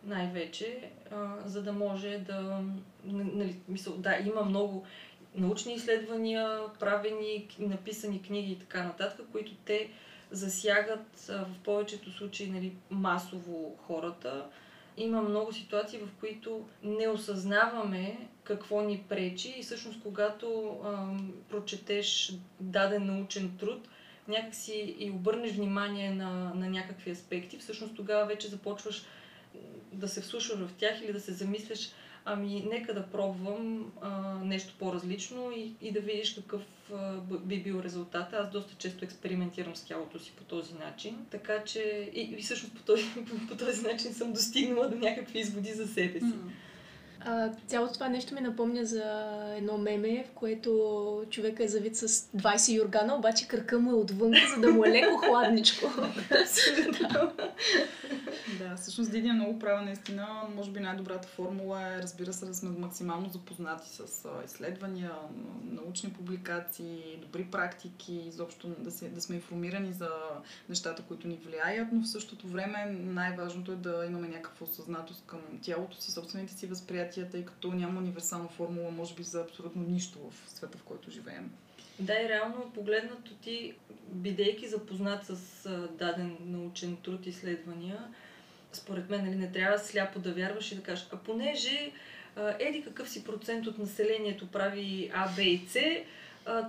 най-вече, 0.04 0.90
а, 1.10 1.36
за 1.44 1.62
да 1.62 1.72
може 1.72 2.18
да... 2.18 2.62
Нали, 3.04 3.60
мисъл, 3.68 3.96
да, 3.96 4.16
има 4.26 4.44
много 4.44 4.86
научни 5.34 5.74
изследвания, 5.74 6.60
правени, 6.80 7.48
написани 7.58 8.22
книги 8.22 8.52
и 8.52 8.58
така 8.58 8.82
нататък, 8.82 9.26
които 9.32 9.52
те 9.64 9.90
засягат 10.30 11.28
а, 11.30 11.44
в 11.44 11.58
повечето 11.64 12.12
случаи 12.12 12.50
нали, 12.50 12.72
масово 12.90 13.76
хората. 13.86 14.46
Има 14.96 15.22
много 15.22 15.52
ситуации, 15.52 15.98
в 15.98 16.08
които 16.20 16.66
не 16.82 17.08
осъзнаваме 17.08 18.28
какво 18.44 18.82
ни 18.82 19.04
пречи 19.08 19.54
и 19.58 19.62
всъщност 19.62 20.02
когато 20.02 20.78
ам, 20.84 21.32
прочетеш 21.48 22.32
даден 22.60 23.06
научен 23.06 23.56
труд, 23.58 23.88
някакси 24.28 24.96
и 24.98 25.10
обърнеш 25.10 25.52
внимание 25.52 26.10
на, 26.10 26.54
на 26.54 26.70
някакви 26.70 27.10
аспекти, 27.10 27.58
всъщност 27.58 27.96
тогава 27.96 28.26
вече 28.26 28.48
започваш 28.48 29.02
да 29.92 30.08
се 30.08 30.20
вслушваш 30.20 30.58
в 30.58 30.74
тях 30.78 31.00
или 31.02 31.12
да 31.12 31.20
се 31.20 31.32
замисляш 31.32 31.90
ами 32.24 32.66
нека 32.70 32.94
да 32.94 33.06
пробвам 33.06 33.92
а, 34.00 34.34
нещо 34.44 34.74
по-различно 34.78 35.50
и, 35.56 35.72
и 35.80 35.92
да 35.92 36.00
видиш 36.00 36.34
какъв 36.34 36.62
а, 36.94 37.12
би 37.44 37.62
бил 37.62 37.80
резултат. 37.84 38.32
Аз 38.32 38.50
доста 38.50 38.74
често 38.78 39.04
експериментирам 39.04 39.76
с 39.76 39.84
тялото 39.84 40.18
си 40.18 40.32
по 40.36 40.44
този 40.44 40.74
начин, 40.74 41.16
така 41.30 41.64
че 41.64 42.10
и, 42.14 42.20
и 42.20 42.42
всъщност 42.42 42.74
по 42.74 42.82
този, 42.82 43.04
по 43.48 43.56
този 43.56 43.82
начин 43.82 44.14
съм 44.14 44.32
достигнала 44.32 44.88
до 44.88 44.96
някакви 44.96 45.38
изводи 45.38 45.72
за 45.72 45.86
себе 45.86 46.20
си. 46.20 46.32
А, 47.20 47.50
цялото 47.66 47.94
това 47.94 48.08
нещо 48.08 48.34
ми 48.34 48.40
напомня 48.40 48.84
за 48.84 49.04
едно 49.56 49.78
меме, 49.78 50.24
в 50.28 50.34
което 50.34 51.22
човека 51.30 51.64
е 51.64 51.68
завит 51.68 51.96
с 51.96 52.08
20 52.08 52.72
юргана, 52.72 53.14
обаче 53.14 53.48
кръка 53.48 53.78
му 53.78 53.90
е 53.90 53.94
отвън, 53.94 54.32
за 54.54 54.60
да 54.60 54.70
му 54.70 54.84
е 54.84 54.88
леко 54.88 55.16
хладничко. 55.16 55.90
да, 57.00 57.32
всъщност 58.76 59.10
Диди 59.10 59.28
е 59.28 59.32
много 59.32 59.58
права 59.58 59.82
наистина. 59.82 60.28
Може 60.54 60.70
би 60.70 60.80
най-добрата 60.80 61.28
формула 61.28 61.82
е, 61.82 62.02
разбира 62.02 62.32
се, 62.32 62.46
да 62.46 62.54
сме 62.54 62.70
максимално 62.70 63.28
запознати 63.28 63.88
с 63.88 64.28
изследвания, 64.44 65.12
научни 65.64 66.12
публикации, 66.12 67.18
добри 67.20 67.44
практики, 67.44 68.14
изобщо 68.14 68.68
да, 68.68 68.90
се, 68.90 69.08
да 69.08 69.20
сме 69.20 69.36
информирани 69.36 69.92
за 69.92 70.10
нещата, 70.68 71.02
които 71.02 71.28
ни 71.28 71.36
влияят, 71.44 71.88
но 71.92 72.02
в 72.02 72.08
същото 72.08 72.48
време 72.48 72.84
най-важното 72.90 73.72
е 73.72 73.76
да 73.76 74.04
имаме 74.08 74.28
някаква 74.28 74.66
осъзнатост 74.66 75.24
към 75.26 75.40
тялото 75.62 76.00
си, 76.00 76.12
собствените 76.12 76.52
си 76.52 76.66
възприятия, 76.66 77.30
тъй 77.30 77.44
като 77.44 77.72
няма 77.72 78.00
универсална 78.00 78.48
формула, 78.48 78.90
може 78.90 79.14
би, 79.14 79.22
за 79.22 79.40
абсолютно 79.40 79.82
нищо 79.82 80.18
в 80.30 80.50
света, 80.50 80.78
в 80.78 80.82
който 80.82 81.10
живеем. 81.10 81.50
Да, 82.00 82.12
и 82.12 82.28
реално 82.28 82.70
погледнато 82.74 83.34
ти, 83.34 83.74
бидейки 84.12 84.68
запознат 84.68 85.24
с 85.24 85.68
даден 85.98 86.36
научен 86.40 86.96
труд 86.96 87.26
изследвания, 87.26 88.08
според 88.72 89.10
мен 89.10 89.24
нали, 89.24 89.36
не 89.36 89.52
трябва 89.52 89.78
сляпо 89.78 90.18
да 90.18 90.32
вярваш 90.32 90.72
и 90.72 90.76
да 90.76 90.82
кажеш, 90.82 91.06
а 91.12 91.16
понеже 91.16 91.92
еди 92.58 92.82
какъв 92.82 93.08
си 93.08 93.24
процент 93.24 93.66
от 93.66 93.78
населението 93.78 94.46
прави 94.46 95.10
А, 95.14 95.28
Б 95.36 95.42
и 95.42 95.66
С, 95.68 95.80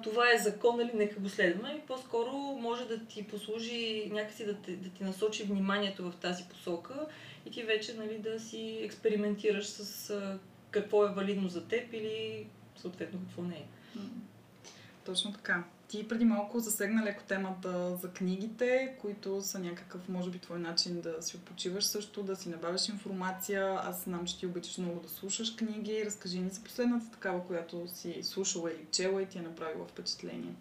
това 0.03 0.33
е 0.33 0.37
закон, 0.37 0.77
нали, 0.77 0.91
нека 0.93 1.19
го 1.19 1.29
следваме. 1.29 1.75
И 1.77 1.87
по-скоро 1.87 2.31
може 2.59 2.85
да 2.85 3.05
ти 3.05 3.27
послужи 3.27 4.09
някакси 4.11 4.45
да, 4.45 4.55
те, 4.55 4.71
да 4.71 4.89
ти 4.89 5.03
насочи 5.03 5.43
вниманието 5.43 6.11
в 6.11 6.15
тази 6.21 6.43
посока 6.43 7.05
и 7.45 7.51
ти 7.51 7.63
вече 7.63 7.93
нали, 7.93 8.17
да 8.17 8.39
си 8.39 8.79
експериментираш 8.81 9.65
с 9.65 10.13
какво 10.71 11.05
е 11.05 11.13
валидно 11.13 11.49
за 11.49 11.67
теб 11.67 11.93
или 11.93 12.47
съответно 12.75 13.19
какво 13.19 13.41
не 13.41 13.55
е. 13.55 13.65
Точно 15.05 15.33
така. 15.33 15.63
Ти 15.89 16.07
преди 16.07 16.25
малко 16.25 16.59
засегна 16.59 17.03
леко 17.03 17.23
темата 17.27 17.95
за 17.95 18.09
книгите, 18.09 18.95
които 19.01 19.41
са 19.41 19.59
някакъв, 19.59 20.09
може 20.09 20.29
би, 20.29 20.39
твой 20.39 20.59
начин 20.59 21.01
да 21.01 21.21
си 21.21 21.37
почиваш 21.37 21.85
също, 21.85 22.23
да 22.23 22.35
си 22.35 22.49
набавяш 22.49 22.89
информация. 22.89 23.79
Аз 23.83 24.03
знам, 24.03 24.25
че 24.25 24.39
ти 24.39 24.45
обичаш 24.45 24.77
много 24.77 24.99
да 24.99 25.09
слушаш 25.09 25.55
книги. 25.55 26.05
Разкажи 26.05 26.39
ни 26.39 26.49
за 26.49 26.63
последната 26.63 27.11
такава, 27.11 27.47
която 27.47 27.87
си 27.87 28.19
слушала 28.23 28.71
или 28.71 28.85
чела 28.91 29.21
и 29.21 29.25
ти 29.25 29.37
е 29.37 29.41
направила 29.41 29.85
впечатление. 29.85 30.53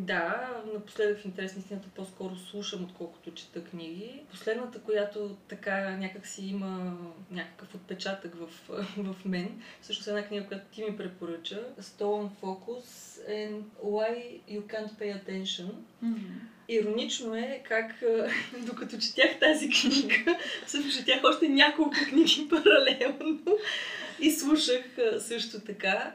Да, 0.00 0.50
напоследък 0.74 1.18
в 1.18 1.24
интерес 1.24 1.56
на 1.56 1.60
истината 1.60 1.88
по-скоро 1.94 2.36
слушам, 2.36 2.84
отколкото 2.84 3.34
чета 3.34 3.64
книги. 3.64 4.22
Последната, 4.30 4.80
която 4.80 5.36
така 5.48 5.90
някак 5.90 6.26
си 6.26 6.46
има 6.46 6.96
някакъв 7.30 7.74
отпечатък 7.74 8.34
в, 8.34 8.48
в 8.96 9.24
мен, 9.24 9.62
всъщност 9.80 10.06
е 10.06 10.10
една 10.10 10.26
книга, 10.26 10.46
която 10.46 10.64
ти 10.72 10.84
ми 10.84 10.96
препоръча, 10.96 11.62
Stolen 11.80 12.28
Focus 12.42 12.84
and 13.30 13.62
Why 13.84 14.40
You 14.50 14.60
Can't 14.60 14.92
Pay 15.00 15.22
Attention. 15.24 15.70
Mm-hmm. 16.04 16.38
Иронично 16.68 17.36
е 17.36 17.62
как, 17.68 18.02
докато 18.66 18.98
четях 18.98 19.38
тази 19.40 19.70
книга, 19.70 20.38
всъщност 20.66 20.98
четях 20.98 21.24
още 21.24 21.48
няколко 21.48 21.94
книги 22.10 22.48
паралелно 22.50 23.58
и 24.20 24.30
слушах 24.30 24.84
също 25.18 25.60
така. 25.60 26.14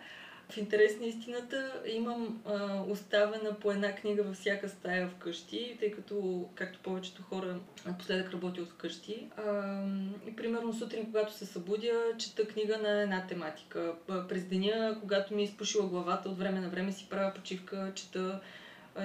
В 0.51 0.58
интерес 0.58 1.00
на 1.00 1.05
истината 1.05 1.81
имам 1.88 2.41
а, 2.46 2.84
оставена 2.88 3.60
по 3.60 3.72
една 3.72 3.96
книга 3.96 4.24
във 4.24 4.36
всяка 4.36 4.70
стая 4.70 5.08
вкъщи, 5.08 5.77
тъй 5.79 5.91
като, 5.91 6.46
както 6.55 6.79
повечето 6.79 7.24
хора 7.24 7.60
напоследък 7.86 8.34
работят 8.34 8.70
вкъщи. 8.70 9.27
А, 9.38 9.84
и 10.27 10.36
примерно 10.36 10.74
сутрин, 10.74 11.05
когато 11.05 11.34
се 11.34 11.46
събудя, 11.46 12.13
чета 12.17 12.48
книга 12.48 12.77
на 12.77 13.01
една 13.01 13.27
тематика. 13.27 13.93
През 14.29 14.46
деня, 14.46 14.98
когато 15.01 15.36
ми 15.36 15.41
е 15.41 15.46
изпушила 15.46 15.88
главата, 15.88 16.29
от 16.29 16.38
време 16.38 16.60
на 16.60 16.70
време 16.70 16.91
си 16.91 17.08
правя 17.10 17.34
почивка, 17.34 17.91
чета 17.96 18.41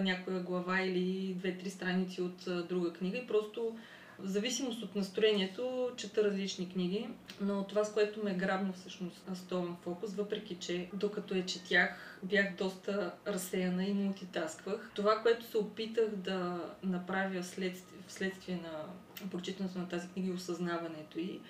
някоя 0.00 0.40
глава 0.40 0.80
или 0.80 1.34
две-три 1.34 1.70
страници 1.70 2.22
от 2.22 2.66
друга 2.68 2.92
книга 2.92 3.18
и 3.18 3.26
просто 3.26 3.76
в 4.18 4.28
зависимост 4.28 4.82
от 4.82 4.96
настроението 4.96 5.90
чета 5.96 6.24
различни 6.24 6.68
книги, 6.68 7.08
но 7.40 7.64
това, 7.64 7.84
с 7.84 7.92
което 7.92 8.24
ме 8.24 8.34
грабна 8.34 8.72
всъщност 8.72 9.26
Stolen 9.32 9.74
фокус, 9.82 10.14
въпреки 10.14 10.54
че 10.54 10.88
докато 10.92 11.34
я 11.34 11.46
четях 11.46 12.18
бях 12.22 12.56
доста 12.56 13.14
разсеяна 13.26 13.84
и 13.84 13.94
мултитасквах. 13.94 14.90
Това, 14.94 15.22
което 15.22 15.46
се 15.46 15.58
опитах 15.58 16.08
да 16.08 16.60
направя 16.82 17.42
вследствие, 17.42 17.98
вследствие 18.08 18.56
на 18.56 18.84
прочитането 19.30 19.78
на 19.78 19.88
тази 19.88 20.08
книга 20.08 20.28
и 20.28 20.34
осъзнаването 20.34 21.18
й, 21.18 21.40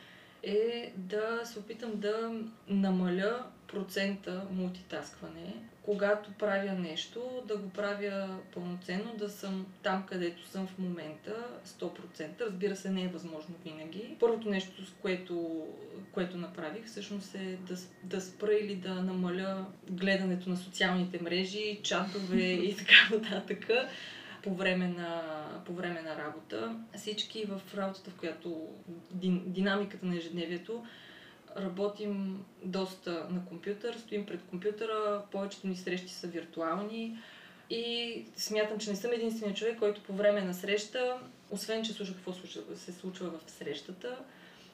е 0.47 0.93
да 0.97 1.41
се 1.45 1.59
опитам 1.59 1.93
да 1.95 2.33
намаля 2.69 3.45
процента 3.69 4.43
мултитаскване. 4.51 5.55
Когато 5.83 6.33
правя 6.33 6.73
нещо, 6.73 7.43
да 7.49 7.57
го 7.57 7.71
правя 7.71 8.39
пълноценно, 8.55 9.15
да 9.19 9.29
съм 9.29 9.67
там, 9.83 10.07
където 10.07 10.49
съм 10.49 10.67
в 10.67 10.79
момента, 10.79 11.35
100%. 11.67 12.41
Разбира 12.41 12.77
се, 12.77 12.91
не 12.91 13.03
е 13.03 13.09
възможно 13.09 13.55
винаги. 13.65 14.17
Първото 14.21 14.51
нещо, 14.51 14.87
с 14.87 14.93
което, 15.03 15.67
което 16.13 16.37
направих, 16.37 16.87
всъщност 16.87 17.35
е 17.35 17.59
да, 17.69 17.77
да 18.03 18.21
спра 18.21 18.55
или 18.55 18.75
да 18.75 18.95
намаля 18.95 19.67
гледането 19.91 20.51
на 20.51 20.57
социалните 20.57 21.23
мрежи, 21.23 21.81
чатове 21.83 22.43
и 22.43 22.77
така 22.79 23.09
нататък 23.13 23.69
по 24.47 24.55
време 24.55 24.89
на, 24.89 25.23
по 25.67 25.73
време 25.73 26.03
на 26.03 26.17
работа. 26.17 26.77
Всички 26.97 27.45
в 27.45 27.61
работата, 27.77 28.11
в 28.11 28.15
която 28.15 28.69
динамиката 29.47 30.07
на 30.07 30.17
ежедневието, 30.17 30.85
работим 31.57 32.45
доста 32.63 33.27
на 33.31 33.47
компютър, 33.47 33.97
стоим 33.99 34.27
пред 34.27 34.41
компютъра, 34.51 35.23
повечето 35.31 35.67
ни 35.67 35.77
срещи 35.77 36.13
са 36.13 36.27
виртуални 36.27 37.19
и 37.71 38.25
смятам, 38.37 38.79
че 38.79 38.91
не 38.91 38.97
съм 38.97 39.13
единствения 39.13 39.57
човек, 39.57 39.79
който 39.79 40.03
по 40.03 40.13
време 40.13 40.41
на 40.41 40.55
среща, 40.55 41.19
освен 41.51 41.85
че 41.85 41.93
слуша 41.93 42.15
какво 42.15 42.33
се 42.77 42.93
случва 42.93 43.31
в 43.31 43.51
срещата, 43.51 44.19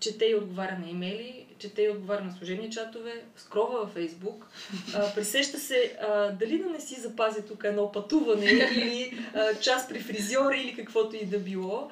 чете 0.02 0.24
и 0.24 0.34
отговаря 0.34 0.78
на 0.78 0.90
имейли, 0.90 1.46
чете 1.58 1.82
и 1.82 1.90
отговаря 1.90 2.24
на 2.24 2.32
служебни 2.32 2.70
чатове, 2.70 3.24
скрова 3.36 3.80
във 3.80 3.90
Фейсбук, 3.90 4.46
а, 4.94 5.14
присеща 5.14 5.58
се 5.58 5.96
а, 6.00 6.30
дали 6.30 6.58
да 6.58 6.70
не 6.70 6.80
си 6.80 7.00
запази 7.00 7.42
тук 7.42 7.64
едно 7.64 7.92
пътуване 7.92 8.46
или 8.76 9.18
а, 9.34 9.54
час 9.54 9.88
при 9.88 10.00
фризьора 10.00 10.56
или 10.56 10.76
каквото 10.76 11.16
и 11.16 11.26
да 11.26 11.38
било. 11.38 11.90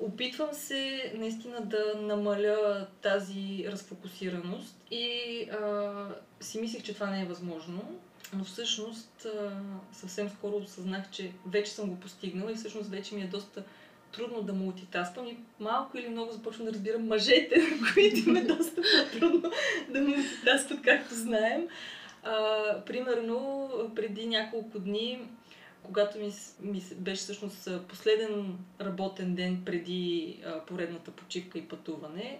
Опитвам 0.00 0.48
се 0.52 1.12
наистина 1.14 1.60
да 1.60 1.94
намаля 2.00 2.86
тази 3.02 3.64
разфокусираност 3.68 4.76
и 4.90 5.40
а, 5.50 5.92
си 6.40 6.60
мислих, 6.60 6.82
че 6.82 6.94
това 6.94 7.10
не 7.10 7.22
е 7.22 7.26
възможно, 7.26 7.98
но 8.36 8.44
всъщност 8.44 9.26
а, 9.26 9.50
съвсем 9.92 10.30
скоро 10.30 10.56
осъзнах, 10.56 11.10
че 11.10 11.32
вече 11.46 11.72
съм 11.72 11.90
го 11.90 12.00
постигнала 12.00 12.52
и 12.52 12.54
всъщност 12.54 12.90
вече 12.90 13.14
ми 13.14 13.22
е 13.22 13.26
доста 13.26 13.62
трудно 14.16 14.42
да 14.42 14.52
мултитасквам 14.52 15.26
и 15.26 15.36
малко 15.60 15.98
или 15.98 16.08
много 16.08 16.32
започвам 16.32 16.66
да 16.66 16.72
разбирам 16.72 17.06
мъжете, 17.06 17.62
които 17.94 18.28
им 18.28 18.36
е 18.36 18.44
доста 18.44 18.82
трудно 19.12 19.50
да 19.88 20.00
мултитаскват, 20.00 20.82
както 20.82 21.14
знаем. 21.14 21.68
А, 22.22 22.80
примерно, 22.86 23.70
преди 23.94 24.26
няколко 24.26 24.78
дни, 24.78 25.20
когато 25.82 26.18
ми, 26.18 26.32
ми 26.60 26.82
беше 26.96 27.22
всъщност 27.22 27.68
последен 27.88 28.58
работен 28.80 29.34
ден 29.34 29.62
преди 29.64 30.38
а, 30.46 30.60
поредната 30.60 31.10
почивка 31.10 31.58
и 31.58 31.68
пътуване, 31.68 32.38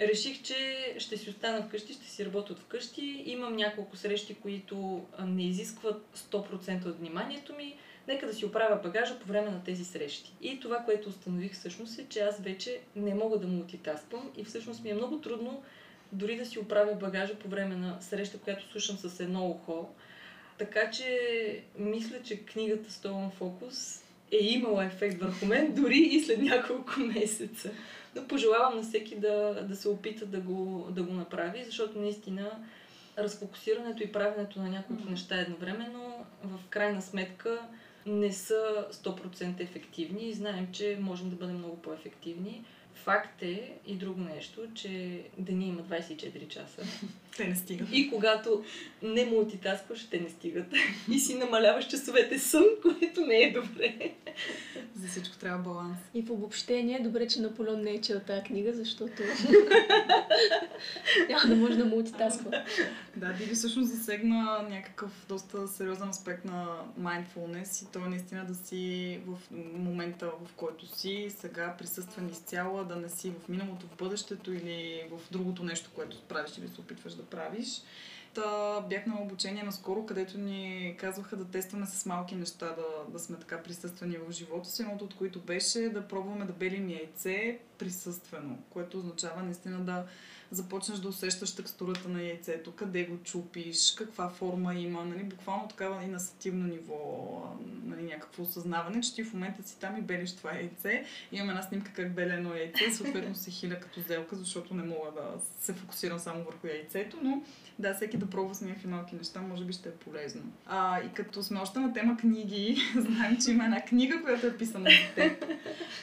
реших, 0.00 0.42
че 0.42 0.94
ще 0.98 1.16
си 1.16 1.30
остана 1.30 1.62
вкъщи, 1.62 1.92
ще 1.92 2.06
си 2.06 2.26
работя 2.26 2.52
от 2.52 2.58
вкъщи. 2.58 3.22
Имам 3.26 3.56
няколко 3.56 3.96
срещи, 3.96 4.34
които 4.34 5.06
не 5.24 5.46
изискват 5.46 6.02
100% 6.16 6.86
от 6.86 6.98
вниманието 6.98 7.54
ми 7.54 7.76
нека 8.08 8.26
да 8.26 8.34
си 8.34 8.46
оправя 8.46 8.80
багажа 8.82 9.18
по 9.18 9.26
време 9.26 9.50
на 9.50 9.64
тези 9.64 9.84
срещи. 9.84 10.32
И 10.42 10.60
това, 10.60 10.78
което 10.78 11.08
установих 11.08 11.52
всъщност 11.52 11.98
е, 11.98 12.06
че 12.08 12.20
аз 12.20 12.40
вече 12.40 12.80
не 12.96 13.14
мога 13.14 13.38
да 13.38 13.46
мултитасквам 13.46 14.30
и 14.36 14.44
всъщност 14.44 14.84
ми 14.84 14.90
е 14.90 14.94
много 14.94 15.20
трудно 15.20 15.62
дори 16.12 16.36
да 16.36 16.46
си 16.46 16.58
оправя 16.58 16.94
багажа 16.94 17.34
по 17.34 17.48
време 17.48 17.76
на 17.76 18.00
среща, 18.00 18.38
която 18.38 18.70
слушам 18.70 18.96
с 18.96 19.20
едно 19.20 19.46
ухо. 19.46 19.88
Така 20.58 20.90
че 20.90 21.18
мисля, 21.78 22.22
че 22.22 22.44
книгата 22.44 22.90
Stolen 22.90 23.30
Focus 23.40 24.02
е 24.32 24.36
имала 24.36 24.84
ефект 24.84 25.20
върху 25.20 25.46
мен 25.46 25.74
дори 25.74 25.98
и 25.98 26.20
след 26.20 26.38
няколко 26.42 27.00
месеца. 27.00 27.70
Но 28.16 28.28
пожелавам 28.28 28.76
на 28.76 28.82
всеки 28.82 29.16
да, 29.16 29.64
да 29.68 29.76
се 29.76 29.88
опита 29.88 30.26
да 30.26 30.40
го, 30.40 30.88
да 30.90 31.02
го 31.02 31.12
направи, 31.12 31.64
защото 31.64 31.98
наистина 31.98 32.50
разфокусирането 33.18 34.02
и 34.02 34.12
правенето 34.12 34.58
на 34.60 34.68
няколко 34.68 35.10
неща 35.10 35.40
едновременно 35.40 36.26
в 36.44 36.58
крайна 36.70 37.02
сметка 37.02 37.62
не 38.06 38.32
са 38.32 38.86
100% 38.92 39.60
ефективни 39.60 40.28
и 40.28 40.34
знаем, 40.34 40.68
че 40.72 40.98
можем 41.00 41.30
да 41.30 41.36
бъдем 41.36 41.58
много 41.58 41.82
по-ефективни. 41.82 42.64
Факт 42.94 43.42
е 43.42 43.72
и 43.86 43.94
друго 43.94 44.20
нещо, 44.20 44.60
че 44.74 45.22
деня 45.38 45.64
има 45.64 45.82
24 45.82 46.48
часа. 46.48 46.82
Те 47.36 47.48
не 47.48 47.56
стигат. 47.56 47.88
И 47.92 48.10
когато 48.10 48.64
не 49.02 49.24
мултитаскваш, 49.24 50.06
те 50.10 50.20
не 50.20 50.28
стигат. 50.28 50.66
И 51.12 51.18
си 51.18 51.34
намаляваш 51.34 51.86
часовете 51.86 52.38
сън, 52.38 52.64
което 52.82 53.20
не 53.20 53.36
е 53.36 53.52
добре. 53.52 54.12
За 54.94 55.08
всичко 55.08 55.36
трябва 55.36 55.62
баланс. 55.62 55.98
И 56.14 56.22
в 56.22 56.30
обобщение, 56.30 57.00
добре, 57.00 57.28
че 57.28 57.40
Наполеон 57.40 57.82
не 57.82 57.90
е 57.90 58.00
чел 58.00 58.20
тази 58.20 58.42
книга, 58.42 58.72
защото 58.72 59.22
няма 61.28 61.42
да 61.46 61.56
може 61.56 61.76
да 61.76 61.84
мултитасква. 61.84 62.64
Да, 63.16 63.32
Диди 63.32 63.54
всъщност 63.54 63.90
засегна 63.90 64.66
някакъв 64.70 65.26
доста 65.28 65.68
сериозен 65.68 66.08
аспект 66.08 66.44
на 66.44 66.82
mindfulness 67.00 67.84
и 67.84 67.92
то 67.92 68.04
е 68.04 68.08
наистина 68.08 68.44
да 68.44 68.54
си 68.54 69.20
в 69.26 69.38
момента, 69.74 70.26
в 70.26 70.52
който 70.56 70.98
си, 70.98 71.26
сега 71.38 71.74
присъстван 71.78 72.28
изцяло, 72.28 72.84
да 72.84 72.96
не 72.96 73.08
си 73.08 73.32
в 73.44 73.48
миналото, 73.48 73.86
в 73.86 73.96
бъдещето 73.96 74.52
или 74.52 75.02
в 75.10 75.32
другото 75.32 75.64
нещо, 75.64 75.90
което 75.94 76.22
правиш 76.28 76.58
или 76.58 76.68
се 76.68 76.80
опитваш 76.80 77.14
да 77.14 77.19
правиш. 77.24 77.82
Та 78.34 78.80
бях 78.80 79.06
на 79.06 79.20
обучение 79.22 79.62
наскоро, 79.62 80.06
където 80.06 80.38
ни 80.38 80.94
казваха 80.98 81.36
да 81.36 81.44
тестваме 81.44 81.86
с 81.86 82.06
малки 82.06 82.34
неща, 82.34 82.66
да, 82.66 83.12
да 83.12 83.18
сме 83.18 83.38
така 83.38 83.62
присъствани 83.62 84.16
в 84.16 84.32
живота 84.32 84.68
си. 84.68 84.82
Едното 84.82 85.04
от 85.04 85.14
които 85.14 85.40
беше 85.40 85.78
да 85.78 86.08
пробваме 86.08 86.44
да 86.44 86.52
белим 86.52 86.88
яйце 86.88 87.58
присъствено, 87.78 88.58
което 88.70 88.98
означава 88.98 89.42
наистина 89.42 89.80
да 89.80 90.04
започнеш 90.50 90.98
да 90.98 91.08
усещаш 91.08 91.54
текстурата 91.54 92.08
на 92.08 92.22
яйцето, 92.22 92.72
къде 92.72 93.04
го 93.04 93.18
чупиш, 93.24 93.94
каква 93.94 94.28
форма 94.28 94.74
има, 94.74 95.04
нали, 95.04 95.22
буквално 95.22 95.68
такава 95.68 96.04
и 96.04 96.06
на 96.06 96.20
сетивно 96.20 96.66
ниво, 96.66 96.96
нали, 97.84 98.02
някакво 98.02 98.42
осъзнаване, 98.42 99.00
че 99.00 99.14
ти 99.14 99.24
в 99.24 99.32
момента 99.32 99.62
си 99.62 99.78
там 99.80 99.96
и 99.96 100.02
белиш 100.02 100.36
това 100.36 100.54
яйце. 100.54 101.04
Имам 101.32 101.50
една 101.50 101.62
снимка 101.62 101.92
как 101.92 102.14
беля 102.14 102.34
едно 102.34 102.54
яйце, 102.54 102.92
съответно 102.92 103.34
се 103.34 103.50
хиля 103.50 103.80
като 103.80 104.00
зелка, 104.00 104.36
защото 104.36 104.74
не 104.74 104.82
мога 104.82 105.10
да 105.10 105.40
се 105.60 105.72
фокусирам 105.72 106.18
само 106.18 106.44
върху 106.44 106.66
яйцето, 106.66 107.18
но 107.22 107.42
да, 107.80 107.94
всеки 107.94 108.16
да 108.16 108.30
пробва 108.30 108.54
с 108.54 108.60
някакви 108.60 108.88
малки 108.88 109.14
неща, 109.14 109.40
може 109.40 109.64
би 109.64 109.72
ще 109.72 109.88
е 109.88 109.92
полезно. 109.92 110.42
А, 110.66 111.00
и 111.00 111.08
като 111.08 111.42
сме 111.42 111.60
още 111.60 111.78
на 111.78 111.92
тема 111.92 112.16
книги, 112.16 112.76
знаем, 112.96 113.38
че 113.44 113.50
има 113.50 113.64
една 113.64 113.80
книга, 113.80 114.22
която 114.22 114.46
е 114.46 114.56
писана 114.56 114.90
за 114.90 115.14
теб. 115.14 115.44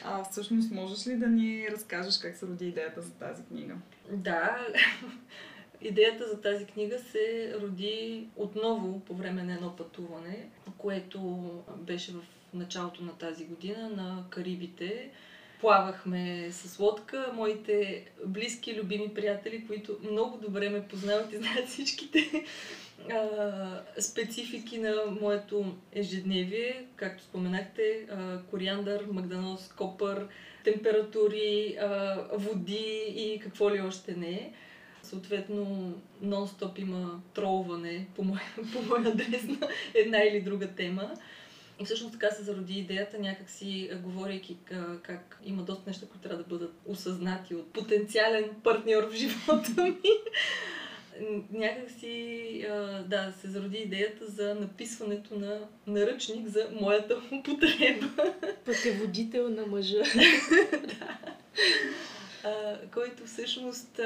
А, 0.04 0.24
всъщност, 0.24 0.70
можеш 0.70 1.06
ли 1.06 1.16
да 1.16 1.26
ни 1.26 1.68
разкажеш 1.70 2.18
как 2.18 2.36
се 2.36 2.46
роди 2.46 2.68
идеята 2.68 3.02
за 3.02 3.12
тази 3.12 3.42
книга? 3.44 3.74
Да, 4.12 4.66
идеята 5.80 6.28
за 6.28 6.40
тази 6.40 6.66
книга 6.66 6.98
се 6.98 7.54
роди 7.62 8.28
отново 8.36 9.00
по 9.00 9.14
време 9.14 9.42
на 9.42 9.54
едно 9.54 9.76
пътуване, 9.76 10.48
което 10.78 11.48
беше 11.76 12.12
в 12.12 12.20
началото 12.54 13.02
на 13.02 13.12
тази 13.12 13.44
година 13.44 13.88
на 13.88 14.24
Карибите. 14.30 15.10
Плавахме 15.60 16.48
с 16.52 16.78
лодка. 16.78 17.30
Моите 17.34 18.04
близки, 18.26 18.76
любими 18.76 19.14
приятели, 19.14 19.66
които 19.66 19.96
много 20.10 20.38
добре 20.38 20.68
ме 20.68 20.88
познават 20.88 21.32
и 21.32 21.36
знаят 21.36 21.68
всичките 21.68 22.44
а, 23.10 23.82
специфики 24.00 24.78
на 24.78 24.94
моето 25.20 25.76
ежедневие. 25.92 26.86
Както 26.96 27.22
споменахте, 27.22 28.06
а, 28.10 28.42
кориандър, 28.50 29.06
магданоз, 29.12 29.68
копър, 29.68 30.26
температури, 30.64 31.76
а, 31.80 32.20
води 32.32 33.04
и 33.16 33.40
какво 33.42 33.70
ли 33.70 33.80
още 33.80 34.14
не 34.16 34.30
е. 34.30 34.52
Съответно, 35.02 35.94
нон-стоп 36.24 36.78
има 36.78 37.20
тролване 37.34 38.06
по 38.16 38.24
мой, 38.24 38.38
по 38.72 38.82
мой 38.82 38.98
адрес 38.98 39.42
на 39.42 39.68
една 39.94 40.18
или 40.18 40.40
друга 40.40 40.68
тема. 40.68 41.14
И 41.80 41.84
всъщност 41.84 42.12
така 42.12 42.30
се 42.30 42.42
зароди 42.42 42.78
идеята, 42.78 43.18
някакси 43.18 43.90
говорейки 44.04 44.56
как 45.02 45.40
има 45.44 45.62
доста 45.62 45.82
неща, 45.86 46.06
които 46.06 46.28
трябва 46.28 46.42
да 46.42 46.48
бъдат 46.48 46.74
осъзнати 46.86 47.54
от 47.54 47.72
потенциален 47.72 48.50
партньор 48.64 49.02
в 49.10 49.14
живота 49.14 49.82
ми. 49.82 49.94
Някакси, 51.52 52.66
да, 53.06 53.32
се 53.40 53.48
зароди 53.48 53.78
идеята 53.78 54.26
за 54.26 54.54
написването 54.54 55.38
на 55.38 55.60
наръчник 55.86 56.48
за 56.48 56.68
моята 56.80 57.20
употреба. 57.32 58.06
Пътеводител 58.64 59.48
на 59.48 59.66
мъжа. 59.66 60.02
да 60.72 61.18
който 62.94 63.26
всъщност 63.26 64.00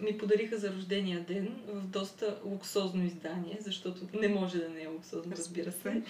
ми 0.00 0.18
подариха 0.18 0.58
за 0.58 0.72
рождения 0.72 1.20
ден 1.20 1.60
в 1.66 1.86
доста 1.86 2.38
луксозно 2.44 3.04
издание, 3.04 3.58
защото 3.60 4.00
не 4.12 4.28
може 4.28 4.58
да 4.58 4.68
не 4.68 4.82
е 4.82 4.86
луксозно, 4.86 5.32
разбира 5.36 5.72
се. 5.72 6.02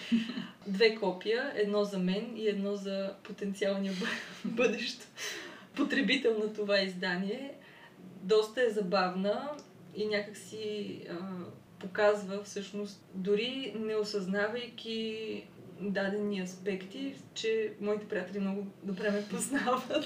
Две 0.67 0.95
копия, 0.95 1.51
едно 1.55 1.83
за 1.83 1.99
мен 1.99 2.37
и 2.37 2.47
едно 2.47 2.75
за 2.75 3.13
потенциалния 3.23 3.93
бъдещ 4.45 5.07
потребител 5.75 6.39
на 6.39 6.53
това 6.53 6.81
издание. 6.81 7.53
Доста 8.23 8.63
е 8.63 8.69
забавна 8.69 9.49
и 9.95 10.05
някакси 10.05 10.99
показва 11.79 12.43
всъщност, 12.43 13.05
дори 13.13 13.73
не 13.79 13.95
осъзнавайки 13.95 15.43
дадени 15.89 16.41
аспекти, 16.41 17.15
че 17.33 17.73
моите 17.81 18.07
приятели 18.07 18.39
много 18.39 18.67
добре 18.83 19.11
ме 19.11 19.25
познават. 19.29 20.05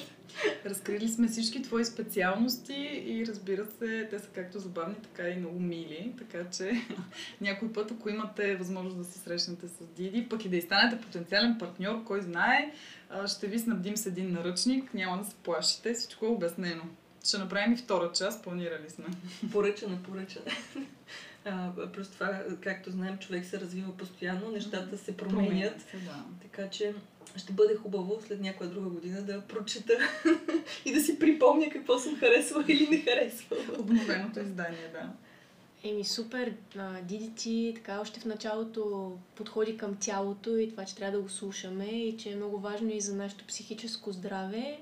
Разкрили 0.66 1.08
сме 1.08 1.28
всички 1.28 1.62
твои 1.62 1.86
специалности 1.86 3.04
и 3.06 3.26
разбира 3.28 3.66
се, 3.66 4.08
те 4.10 4.20
са 4.20 4.28
както 4.28 4.60
забавни, 4.60 4.96
така 4.96 5.30
и 5.30 5.36
много 5.36 5.60
мили, 5.60 6.14
така 6.18 6.50
че 6.50 6.72
някой 7.42 7.74
път, 7.74 7.92
ако 7.92 8.10
имате 8.10 8.56
възможност 8.56 8.98
да 8.98 9.04
се 9.04 9.20
срещнете 9.20 9.68
с 9.68 9.88
Диди, 9.96 10.30
пък 10.30 10.46
и 10.46 10.50
да 10.50 10.58
и 10.58 10.62
станете 10.62 11.02
потенциален 11.02 11.58
партньор, 11.60 12.04
кой 12.04 12.22
знае, 12.22 12.74
ще 13.28 13.48
ви 13.48 13.60
снабдим 13.60 13.98
с 13.98 14.06
един 14.06 14.34
наръчник, 14.34 14.94
няма 14.94 15.18
да 15.18 15.30
се 15.30 15.36
плашите, 15.36 15.94
всичко 15.94 16.26
е 16.26 16.30
обяснено. 16.30 16.84
Ще 17.26 17.38
направим 17.38 17.74
и 17.74 17.78
втора 17.78 18.12
част, 18.12 18.44
планирали 18.44 18.90
сме. 18.90 19.06
Поръчана, 19.52 19.98
поръчана. 20.04 20.46
А, 21.46 21.72
плюс 21.94 22.10
това, 22.10 22.44
както 22.62 22.92
знаем, 22.92 23.18
човек 23.18 23.46
се 23.46 23.60
развива 23.60 23.98
постоянно, 23.98 24.52
нещата 24.52 24.98
се 24.98 25.18
променят. 25.18 25.82
Се, 25.82 25.98
да. 25.98 26.24
Така 26.42 26.70
че 26.70 26.94
ще 27.36 27.54
бъде 27.54 27.76
хубаво 27.76 28.22
след 28.28 28.42
някоя 28.42 28.70
друга 28.70 28.90
година 28.90 29.22
да 29.22 29.42
прочета 29.42 29.94
и 30.86 30.94
да 30.94 31.02
си 31.02 31.20
припомня 31.20 31.70
какво 31.72 32.00
съм 32.00 32.20
харесвала 32.20 32.66
или 32.68 32.88
не 32.90 32.98
харесвала. 32.98 33.62
Обновеното 33.80 34.40
издание, 34.40 34.90
да. 34.94 35.10
Еми 35.90 36.04
супер, 36.04 36.54
Диди 37.04 37.32
ти 37.36 37.74
така 37.76 38.00
още 38.02 38.20
в 38.20 38.26
началото 38.26 39.12
подходи 39.36 39.78
към 39.78 39.96
тялото 40.00 40.58
и 40.58 40.70
това, 40.70 40.86
че 40.86 40.96
трябва 40.96 41.18
да 41.18 41.24
го 41.24 41.30
слушаме 41.30 41.86
и 41.86 42.18
че 42.18 42.32
е 42.32 42.36
много 42.36 42.60
важно 42.60 42.90
и 42.90 43.02
за 43.02 43.16
нашето 43.16 43.46
психическо 43.46 44.12
здраве. 44.12 44.80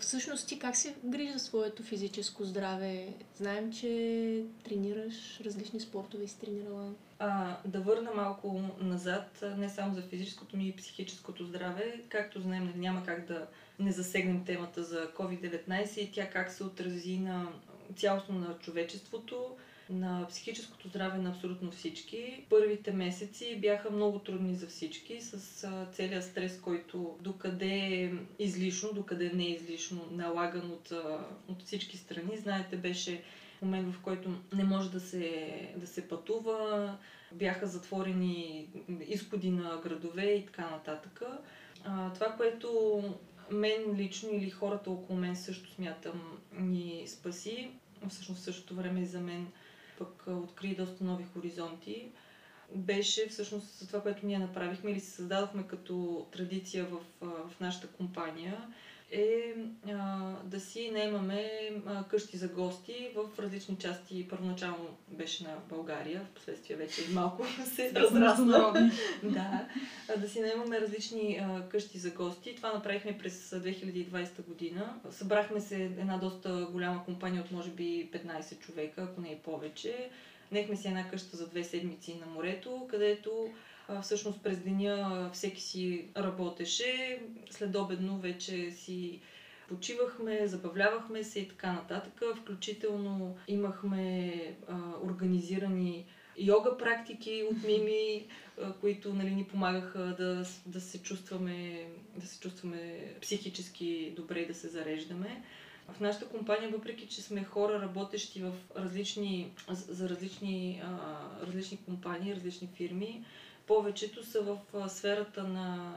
Всъщност 0.00 0.48
ти 0.48 0.58
как 0.58 0.76
се 0.76 0.94
грижи 1.04 1.32
за 1.32 1.38
своето 1.38 1.82
физическо 1.82 2.44
здраве? 2.44 3.08
Знаем, 3.36 3.72
че 3.72 4.42
тренираш 4.64 5.40
различни 5.44 5.80
спортове 5.80 6.24
и 6.24 6.28
си 6.28 6.38
тренирала. 6.40 6.92
А, 7.18 7.56
да 7.64 7.80
върна 7.80 8.10
малко 8.14 8.60
назад, 8.80 9.44
не 9.56 9.68
само 9.68 9.94
за 9.94 10.02
физическото 10.02 10.56
ми 10.56 10.68
и 10.68 10.76
психическото 10.76 11.44
здраве. 11.44 12.00
Както 12.08 12.40
знаем, 12.40 12.72
няма 12.76 13.04
как 13.04 13.26
да 13.26 13.46
не 13.78 13.92
засегнем 13.92 14.44
темата 14.44 14.84
за 14.84 15.10
COVID-19 15.18 15.98
и 15.98 16.12
тя 16.12 16.30
как 16.30 16.52
се 16.52 16.64
отрази 16.64 17.18
на 17.18 17.48
цялостно 17.96 18.38
на 18.38 18.58
човечеството 18.58 19.56
на 19.90 20.26
психическото 20.28 20.88
здраве 20.88 21.18
на 21.18 21.30
абсолютно 21.30 21.70
всички. 21.70 22.44
Първите 22.50 22.92
месеци 22.92 23.58
бяха 23.60 23.90
много 23.90 24.18
трудни 24.18 24.54
за 24.54 24.66
всички, 24.66 25.20
с 25.20 25.68
целият 25.92 26.24
стрес, 26.24 26.60
който 26.60 27.16
докъде 27.20 27.74
е 27.74 28.12
излишно, 28.38 28.92
докъде 28.92 29.30
не 29.34 29.44
е 29.44 29.50
излишно 29.50 30.08
налаган 30.10 30.70
от, 30.70 30.92
от 31.48 31.62
всички 31.62 31.96
страни. 31.96 32.36
Знаете, 32.36 32.76
беше 32.76 33.22
момент, 33.62 33.94
в 33.94 34.00
който 34.00 34.30
не 34.52 34.64
може 34.64 34.90
да 34.90 35.00
се, 35.00 35.50
да 35.76 35.86
се 35.86 36.08
пътува, 36.08 36.98
бяха 37.32 37.66
затворени 37.66 38.66
изходи 39.08 39.50
на 39.50 39.80
градове 39.82 40.24
и 40.24 40.46
така 40.46 40.70
нататък. 40.70 41.22
А, 41.84 42.12
това, 42.12 42.26
което 42.26 43.02
мен 43.50 43.96
лично 43.96 44.28
или 44.32 44.50
хората 44.50 44.90
около 44.90 45.18
мен 45.18 45.36
също 45.36 45.70
смятам 45.70 46.38
ни 46.58 47.04
спаси, 47.06 47.70
всъщност 48.08 48.40
в 48.40 48.44
същото 48.44 48.74
време 48.74 49.00
и 49.00 49.06
за 49.06 49.20
мен 49.20 49.46
пък 49.98 50.24
откри 50.26 50.74
доста 50.74 51.04
нови 51.04 51.24
хоризонти, 51.24 52.08
беше 52.74 53.28
всъщност 53.28 53.86
това, 53.86 54.02
което 54.02 54.26
ние 54.26 54.38
направихме 54.38 54.90
или 54.90 55.00
се 55.00 55.10
създадохме 55.10 55.62
като 55.62 56.26
традиция 56.32 56.84
в, 56.86 57.00
в 57.20 57.60
нашата 57.60 57.86
компания 57.86 58.72
е 59.10 59.54
а, 59.88 60.32
да 60.44 60.60
си 60.60 60.90
наемаме 60.90 61.70
а, 61.86 62.04
къщи 62.04 62.36
за 62.36 62.48
гости 62.48 63.10
в 63.14 63.38
различни 63.38 63.76
части. 63.78 64.28
Първоначално 64.28 64.96
беше 65.08 65.44
на 65.44 65.56
България, 65.68 66.20
в 66.24 66.34
последствие 66.34 66.76
вече 66.76 67.02
малко 67.10 67.44
се 67.64 67.92
разрасна. 67.94 68.90
да, 69.22 69.68
да 70.16 70.28
си 70.28 70.40
наемаме 70.40 70.80
различни 70.80 71.40
а, 71.42 71.68
къщи 71.68 71.98
за 71.98 72.10
гости. 72.10 72.56
Това 72.56 72.72
направихме 72.72 73.18
през 73.18 73.50
2020 73.50 74.44
година. 74.46 75.00
Събрахме 75.10 75.60
се 75.60 75.84
една 75.84 76.18
доста 76.18 76.68
голяма 76.72 77.04
компания 77.04 77.42
от 77.42 77.50
може 77.50 77.70
би 77.70 78.10
15 78.12 78.58
човека, 78.58 79.02
ако 79.02 79.20
не 79.20 79.28
и 79.28 79.36
повече. 79.36 80.10
Нехме 80.52 80.76
си 80.76 80.88
една 80.88 81.10
къща 81.10 81.36
за 81.36 81.46
две 81.46 81.64
седмици 81.64 82.14
на 82.14 82.26
морето, 82.26 82.86
където 82.90 83.48
а, 83.48 83.50
всъщност 84.02 84.42
през 84.42 84.58
деня 84.58 85.30
всеки 85.32 85.62
си 85.62 86.08
работеше, 86.16 87.20
след 87.50 87.76
обедно 87.76 88.18
вече 88.18 88.70
си 88.70 89.20
почивахме, 89.68 90.46
забавлявахме 90.46 91.24
се 91.24 91.40
и 91.40 91.48
така 91.48 91.72
нататък. 91.72 92.22
Включително 92.36 93.36
имахме 93.48 94.32
а, 94.68 94.74
организирани 95.04 96.04
йога 96.38 96.78
практики 96.78 97.44
от 97.50 97.62
Мими, 97.62 98.26
а, 98.62 98.72
които 98.72 99.14
нали, 99.14 99.30
ни 99.30 99.44
помагаха 99.44 99.98
да, 99.98 100.44
да, 100.66 100.80
се 100.80 101.02
чувстваме, 101.02 101.88
да 102.16 102.26
се 102.26 102.40
чувстваме 102.40 103.14
психически 103.20 104.12
добре 104.16 104.40
и 104.40 104.46
да 104.46 104.54
се 104.54 104.68
зареждаме. 104.68 105.42
В 105.88 106.00
нашата 106.00 106.28
компания, 106.28 106.70
въпреки 106.70 107.06
че 107.06 107.22
сме 107.22 107.44
хора, 107.44 107.80
работещи 107.80 108.42
в 108.42 108.52
различни, 108.76 109.52
за 109.70 110.08
различни, 110.08 110.82
а, 110.84 111.46
различни 111.46 111.78
компании, 111.84 112.34
различни 112.34 112.68
фирми, 112.74 113.24
повечето 113.66 114.26
са 114.26 114.40
в 114.42 114.88
сферата 114.88 115.42
на 115.42 115.94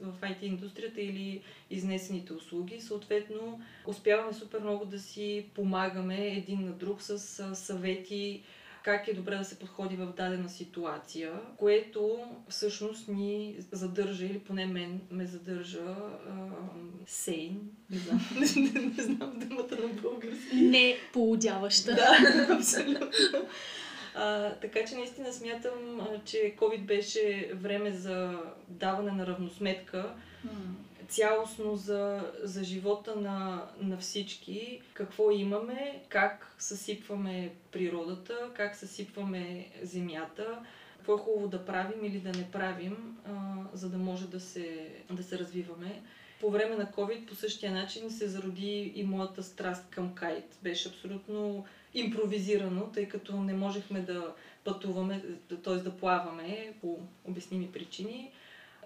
в 0.00 0.20
IT 0.20 0.42
индустрията 0.42 1.00
или 1.00 1.42
изнесените 1.70 2.32
услуги. 2.32 2.80
Съответно, 2.80 3.60
успяваме 3.86 4.32
супер 4.32 4.60
много 4.60 4.84
да 4.84 4.98
си 4.98 5.46
помагаме 5.54 6.28
един 6.28 6.64
на 6.64 6.72
друг 6.72 7.02
с 7.02 7.18
съвети, 7.54 8.42
как 8.84 9.08
е 9.08 9.14
добре 9.14 9.36
да 9.36 9.44
се 9.44 9.58
подходи 9.58 9.96
в 9.96 10.06
дадена 10.16 10.48
ситуация, 10.48 11.32
което 11.56 12.18
всъщност 12.48 13.08
ни 13.08 13.56
задържа, 13.72 14.26
или 14.26 14.38
поне 14.38 14.66
мен 14.66 15.00
ме 15.10 15.26
задържа 15.26 15.96
сейн. 17.06 17.60
Не 17.90 17.98
знам, 17.98 18.20
не, 18.34 18.62
не, 18.62 18.80
не 18.96 19.02
знам 19.02 19.32
думата 19.36 19.76
на 19.82 20.02
български. 20.02 20.56
Не 20.56 20.96
поудяваща. 21.12 21.94
Да, 21.94 22.18
абсолютно. 22.54 23.48
А, 24.20 24.54
така 24.54 24.84
че 24.84 24.94
наистина 24.94 25.32
смятам, 25.32 26.00
а, 26.00 26.24
че 26.24 26.54
COVID 26.56 26.80
беше 26.80 27.50
време 27.54 27.90
за 27.90 28.38
даване 28.68 29.12
на 29.12 29.26
равносметка 29.26 30.14
цялостно 31.08 31.76
за, 31.76 32.32
за 32.42 32.64
живота 32.64 33.16
на, 33.16 33.66
на 33.80 33.98
всички, 33.98 34.80
какво 34.92 35.30
имаме, 35.30 36.02
как 36.08 36.54
съсипваме 36.58 37.52
природата, 37.72 38.50
как 38.54 38.76
съсипваме 38.76 39.68
земята, 39.82 40.58
какво 40.96 41.14
е 41.14 41.18
хубаво 41.18 41.48
да 41.48 41.64
правим 41.64 42.04
или 42.04 42.20
да 42.20 42.38
не 42.38 42.50
правим, 42.50 43.16
а, 43.26 43.32
за 43.72 43.90
да 43.90 43.98
може 43.98 44.28
да 44.28 44.40
се, 44.40 44.88
да 45.10 45.22
се 45.22 45.38
развиваме. 45.38 46.02
По 46.40 46.50
време 46.50 46.76
на 46.76 46.86
COVID 46.86 47.26
по 47.26 47.34
същия 47.34 47.72
начин 47.72 48.10
се 48.10 48.28
зароди 48.28 48.92
и 48.94 49.04
моята 49.04 49.42
страст 49.42 49.86
към 49.90 50.14
кайт. 50.14 50.58
Беше 50.62 50.88
абсолютно 50.88 51.64
импровизирано, 51.94 52.90
тъй 52.94 53.08
като 53.08 53.36
не 53.36 53.54
можехме 53.54 54.00
да 54.00 54.34
пътуваме, 54.64 55.22
т.е. 55.64 55.74
да 55.74 55.96
плаваме 55.96 56.74
по 56.80 56.98
обясними 57.24 57.72
причини 57.72 58.30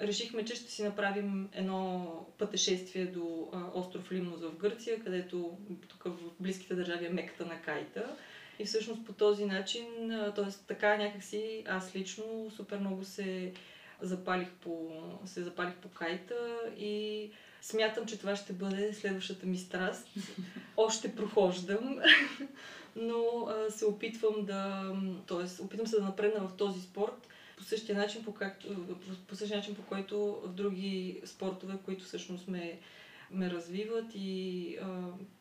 решихме, 0.00 0.44
че 0.44 0.54
ще 0.54 0.70
си 0.70 0.82
направим 0.82 1.48
едно 1.52 2.06
пътешествие 2.38 3.06
до 3.06 3.48
остров 3.74 4.12
Лимнос 4.12 4.40
в 4.40 4.56
Гърция, 4.56 5.00
където 5.04 5.58
тук 5.88 6.04
в 6.04 6.16
близките 6.40 6.74
държави 6.74 7.06
е 7.06 7.10
меката 7.10 7.46
на 7.46 7.60
кайта. 7.60 8.16
И 8.58 8.64
всъщност 8.64 9.06
по 9.06 9.12
този 9.12 9.44
начин, 9.44 9.86
т.е. 10.34 10.52
така 10.66 10.96
някакси 10.96 11.64
аз 11.68 11.96
лично 11.96 12.50
супер 12.56 12.78
много 12.78 13.04
се 13.04 13.52
запалих 14.00 14.48
по, 14.50 14.90
се 15.24 15.42
запалих 15.42 15.74
по 15.74 15.88
кайта 15.88 16.34
и 16.78 17.30
смятам, 17.62 18.06
че 18.06 18.18
това 18.18 18.36
ще 18.36 18.52
бъде 18.52 18.92
следващата 18.92 19.46
ми 19.46 19.58
страст. 19.58 20.08
Още 20.76 21.14
прохождам, 21.16 21.98
но 22.96 23.48
а, 23.48 23.70
се 23.70 23.84
опитвам 23.84 24.44
да, 24.44 24.92
т.е. 25.26 25.62
опитвам 25.62 25.86
се 25.86 25.96
да 25.96 26.02
напредна 26.02 26.48
в 26.48 26.56
този 26.56 26.80
спорт, 26.80 27.28
по 27.56 27.64
същия 27.64 27.98
начин, 27.98 28.24
по, 28.24 28.34
както, 28.34 28.68
по 29.28 29.36
същия 29.36 29.56
начин, 29.56 29.74
по 29.74 29.82
който 29.82 30.40
в 30.44 30.48
други 30.48 31.20
спортове, 31.24 31.74
които 31.84 32.04
всъщност 32.04 32.48
ме, 32.48 32.78
ме 33.30 33.50
развиват 33.50 34.06
и 34.14 34.76
а, 34.82 34.86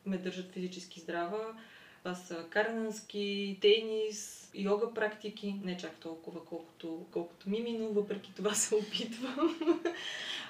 ме 0.06 0.18
държат 0.18 0.52
физически 0.52 1.00
здрава. 1.00 1.54
Това 2.02 2.14
са 2.14 2.44
карнански, 2.50 3.58
тенис, 3.60 4.50
йога 4.54 4.94
практики, 4.94 5.54
не 5.64 5.76
чак 5.76 5.94
толкова, 5.96 6.44
колкото, 6.44 7.06
колкото 7.10 7.50
мими, 7.50 7.78
но 7.80 7.88
въпреки 7.88 8.34
това 8.34 8.54
се 8.54 8.74
опитвам. 8.74 9.60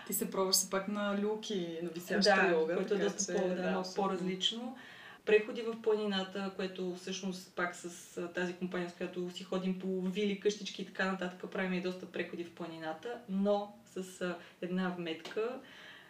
Ти 0.06 0.12
се 0.12 0.30
пробваш 0.30 0.56
се 0.56 0.70
пак 0.70 0.88
на 0.88 1.18
люки, 1.22 1.78
на 1.82 1.90
висяща 1.90 2.42
да, 2.42 2.50
йога. 2.50 2.76
което 2.76 2.94
е 2.94 2.98
доста 2.98 3.34
по, 3.34 3.48
да, 3.48 3.54
да, 3.54 3.82
по-различно 3.96 4.76
преходи 5.24 5.62
в 5.62 5.82
планината, 5.82 6.50
което 6.56 6.94
всъщност 6.94 7.52
пак 7.56 7.76
с 7.76 8.20
тази 8.34 8.52
компания, 8.52 8.90
с 8.90 8.94
която 8.94 9.30
си 9.30 9.44
ходим 9.44 9.78
по 9.78 10.02
вили, 10.02 10.40
къщички 10.40 10.82
и 10.82 10.86
така 10.86 11.12
нататък, 11.12 11.50
правим 11.50 11.72
и 11.72 11.80
доста 11.80 12.06
преходи 12.06 12.44
в 12.44 12.50
планината, 12.50 13.18
но 13.28 13.76
с 13.94 14.34
една 14.62 14.88
вметка. 14.88 15.60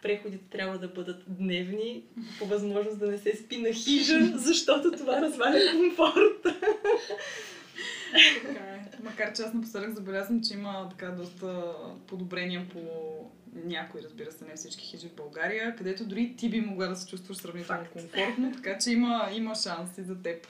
Преходите 0.02 0.44
трябва 0.50 0.78
да 0.78 0.88
бъдат 0.88 1.22
дневни, 1.26 2.02
по 2.38 2.46
възможност 2.46 2.98
да 2.98 3.06
не 3.06 3.18
се 3.18 3.36
спи 3.36 3.58
на 3.58 3.72
хижа, 3.72 4.18
защото 4.34 4.92
това 4.92 5.20
разваля 5.20 5.58
комфорта. 8.12 8.60
Е. 8.60 9.02
Макар 9.02 9.32
че 9.32 9.42
аз 9.42 9.54
напоследък 9.54 9.90
забелязвам, 9.90 10.42
че 10.42 10.54
има 10.54 10.88
така 10.90 11.06
доста 11.10 11.72
подобрения 12.06 12.66
по 12.72 12.80
някои, 13.64 14.02
разбира 14.02 14.32
се, 14.32 14.44
не 14.44 14.54
всички 14.54 14.84
хижи 14.84 15.08
в 15.08 15.14
България, 15.14 15.76
където 15.76 16.04
дори 16.04 16.34
ти 16.36 16.48
би 16.48 16.60
могла 16.60 16.86
да 16.86 16.96
се 16.96 17.08
чувстваш 17.08 17.36
сравнително 17.36 17.84
комфортно, 17.92 18.52
така 18.52 18.78
че 18.78 18.90
има, 18.90 19.28
има 19.32 19.54
шанси 19.54 20.02
за 20.02 20.22
теб. 20.22 20.46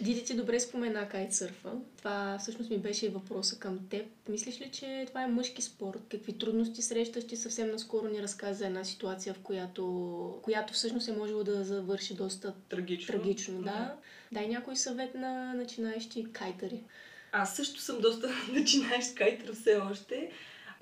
Диди 0.00 0.24
ти 0.24 0.34
добре 0.34 0.60
спомена 0.60 1.08
кайтсърфа. 1.08 1.72
Това 1.96 2.38
всъщност 2.40 2.70
ми 2.70 2.78
беше 2.78 3.06
и 3.06 3.08
въпроса 3.08 3.58
към 3.58 3.88
теб. 3.88 4.06
Мислиш 4.28 4.60
ли, 4.60 4.70
че 4.70 5.04
това 5.08 5.22
е 5.22 5.26
мъжки 5.26 5.62
спорт? 5.62 6.00
Какви 6.10 6.38
трудности 6.38 6.82
срещаш? 6.82 7.26
Ти 7.26 7.36
съвсем 7.36 7.70
наскоро 7.70 8.08
ни 8.08 8.22
разказа 8.22 8.66
една 8.66 8.84
ситуация, 8.84 9.34
в 9.34 9.38
която, 9.38 10.38
която 10.42 10.72
всъщност 10.72 11.08
е 11.08 11.12
можело 11.12 11.44
да 11.44 11.64
завърши 11.64 12.14
доста 12.14 12.54
трагично. 12.68 13.18
трагично 13.18 13.58
да. 13.58 13.64
да. 13.64 13.94
Дай 14.32 14.48
някой 14.48 14.76
съвет 14.76 15.14
на 15.14 15.54
начинаещи 15.54 16.26
кайтери. 16.32 16.84
Аз 17.32 17.56
също 17.56 17.80
съм 17.80 18.00
доста 18.00 18.30
начинаещ 18.52 19.14
кайтер 19.14 19.54
все 19.54 19.76
още. 19.76 20.30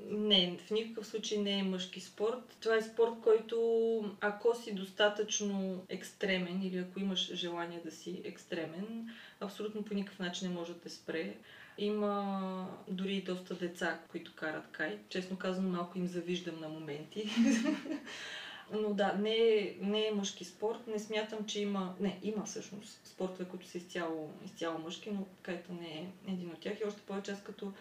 Не, 0.04 0.58
в 0.66 0.70
никакъв 0.70 1.06
случай 1.06 1.38
не 1.38 1.58
е 1.58 1.62
мъжки 1.62 2.00
спорт. 2.00 2.56
Това 2.60 2.76
е 2.76 2.82
спорт, 2.82 3.12
който 3.22 4.16
ако 4.20 4.54
си 4.54 4.74
достатъчно 4.74 5.84
екстремен 5.88 6.62
или 6.62 6.78
ако 6.78 7.00
имаш 7.00 7.34
желание 7.34 7.80
да 7.84 7.90
си 7.90 8.20
екстремен, 8.24 9.10
абсолютно 9.40 9.84
по 9.84 9.94
никакъв 9.94 10.18
начин 10.18 10.48
не 10.48 10.54
може 10.54 10.72
да 10.72 10.80
те 10.80 10.88
спре. 10.88 11.34
Има 11.78 12.68
дори 12.88 13.22
доста 13.22 13.54
деца, 13.54 13.98
които 14.08 14.34
карат 14.34 14.68
кай. 14.72 14.98
Честно 15.08 15.36
казано, 15.36 15.68
малко 15.68 15.98
им 15.98 16.06
завиждам 16.06 16.60
на 16.60 16.68
моменти. 16.68 17.30
Но 18.72 18.94
да, 18.94 19.12
не 19.12 19.36
е, 19.36 19.76
не 19.80 20.06
е 20.06 20.14
мъжки 20.14 20.44
спорт. 20.44 20.86
Не 20.86 20.98
смятам, 20.98 21.46
че 21.46 21.60
има... 21.60 21.94
Не, 22.00 22.18
има 22.22 22.44
всъщност 22.44 23.00
спортове, 23.06 23.48
които 23.48 23.66
са 23.66 23.78
изцяло, 23.78 24.30
изцяло 24.44 24.78
мъжки, 24.78 25.10
но 25.10 25.26
кайта 25.42 25.72
не 25.72 25.88
е 25.88 26.32
един 26.32 26.48
от 26.48 26.60
тях. 26.60 26.80
И 26.80 26.84
още 26.84 27.00
повече 27.00 27.30
аз 27.30 27.42
като 27.42 27.72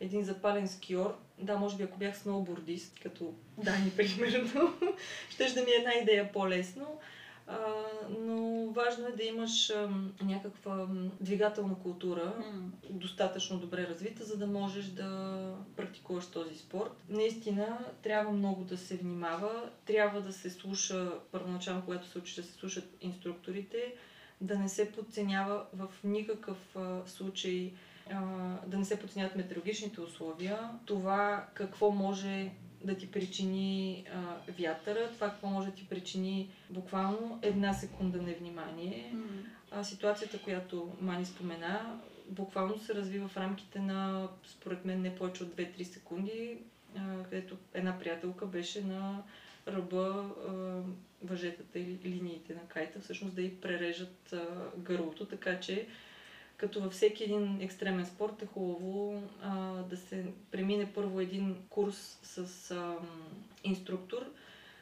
един 0.00 0.24
запален 0.24 0.68
скиор. 0.68 1.16
Да, 1.38 1.56
може 1.56 1.76
би 1.76 1.82
ако 1.82 1.98
бях 1.98 2.18
сноубордист, 2.18 2.98
като 3.02 3.34
Дани, 3.58 3.90
примерно, 3.96 4.74
ще 5.30 5.52
да 5.54 5.60
ми 5.60 5.70
е 5.70 5.78
една 5.78 5.92
идея 6.02 6.32
по-лесно. 6.32 6.98
А, 7.46 7.58
но 8.20 8.66
важно 8.70 9.06
е 9.06 9.12
да 9.12 9.24
имаш 9.24 9.70
а, 9.70 9.88
някаква 10.22 10.86
двигателна 11.20 11.74
култура, 11.82 12.34
mm. 12.40 12.90
достатъчно 12.90 13.58
добре 13.58 13.86
развита, 13.86 14.24
за 14.24 14.36
да 14.36 14.46
можеш 14.46 14.86
да 14.86 15.54
практикуваш 15.76 16.26
този 16.26 16.58
спорт. 16.58 16.92
Наистина 17.08 17.78
трябва 18.02 18.32
много 18.32 18.64
да 18.64 18.76
се 18.76 18.96
внимава, 18.96 19.70
трябва 19.86 20.20
да 20.20 20.32
се 20.32 20.50
слуша, 20.50 21.12
първоначално, 21.32 21.82
когато 21.84 22.06
се 22.06 22.18
учи 22.18 22.34
да 22.34 22.42
се 22.42 22.52
слушат 22.52 22.96
инструкторите, 23.00 23.94
да 24.40 24.58
не 24.58 24.68
се 24.68 24.92
подценява 24.92 25.64
в 25.72 25.88
никакъв 26.04 26.76
а, 26.76 27.02
случай 27.06 27.72
да 28.66 28.78
не 28.78 28.84
се 28.84 28.98
подценят 28.98 29.36
метеорологичните 29.36 30.00
условия, 30.00 30.70
това 30.86 31.46
какво 31.54 31.90
може 31.90 32.50
да 32.84 32.96
ти 32.96 33.10
причини 33.10 34.04
а, 34.14 34.52
вятъра, 34.52 35.10
това 35.14 35.30
какво 35.30 35.46
може 35.46 35.68
да 35.68 35.74
ти 35.74 35.88
причини 35.88 36.50
буквално 36.70 37.38
една 37.42 37.72
секунда 37.72 38.22
невнимание. 38.22 39.12
Mm-hmm. 39.14 39.44
А, 39.70 39.84
ситуацията, 39.84 40.38
която 40.42 40.92
Мани 41.00 41.26
спомена, 41.26 42.00
буквално 42.28 42.78
се 42.78 42.94
развива 42.94 43.28
в 43.28 43.36
рамките 43.36 43.78
на, 43.78 44.28
според 44.46 44.84
мен, 44.84 45.02
не 45.02 45.14
повече 45.14 45.42
от 45.44 45.56
2-3 45.56 45.82
секунди, 45.82 46.58
а, 46.96 47.22
където 47.24 47.56
една 47.74 47.98
приятелка 47.98 48.46
беше 48.46 48.84
на 48.84 49.22
ръба 49.68 50.30
а, 50.48 50.52
въжетата 51.22 51.78
или 51.78 51.98
линиите 52.04 52.54
на 52.54 52.60
кайта, 52.68 53.00
всъщност 53.00 53.34
да 53.34 53.42
й 53.42 53.60
прережат 53.60 54.32
а, 54.32 54.46
гърлото, 54.76 55.26
така 55.26 55.60
че 55.60 55.86
като 56.58 56.80
във 56.80 56.92
всеки 56.92 57.24
един 57.24 57.60
екстремен 57.60 58.06
спорт 58.06 58.42
е 58.42 58.46
хубаво 58.46 59.22
а, 59.42 59.82
да 59.82 59.96
се 59.96 60.24
премине 60.50 60.92
първо 60.94 61.20
един 61.20 61.56
курс 61.70 62.18
с 62.22 62.70
а, 62.70 62.96
инструктор, 63.64 64.26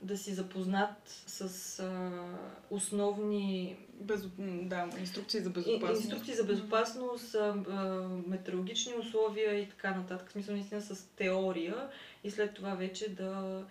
да 0.02 0.16
си 0.16 0.34
запознат 0.34 1.08
с 1.26 1.78
а, 1.78 2.10
основни... 2.70 3.76
Без... 4.00 4.28
Да, 4.38 4.88
инструкции 5.00 5.40
за 5.40 5.50
безопасност. 5.50 6.04
Инструкции 6.04 6.34
за 6.34 6.44
безопасност, 6.44 7.34
а, 7.34 7.54
метеорологични 8.26 8.94
условия 8.94 9.60
и 9.60 9.68
така 9.68 9.90
нататък. 9.90 10.28
В 10.28 10.32
смисъл 10.32 10.54
наистина 10.54 10.80
с 10.80 11.06
теория 11.16 11.88
и 12.24 12.30
след 12.30 12.54
това 12.54 12.74
вече 12.74 13.14
да 13.14 13.62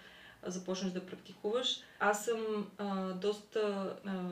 започнеш 0.45 0.91
да 0.91 1.05
практикуваш. 1.05 1.79
Аз 1.99 2.25
съм 2.25 2.71
а, 2.77 3.13
доста 3.13 3.95
а, 4.05 4.23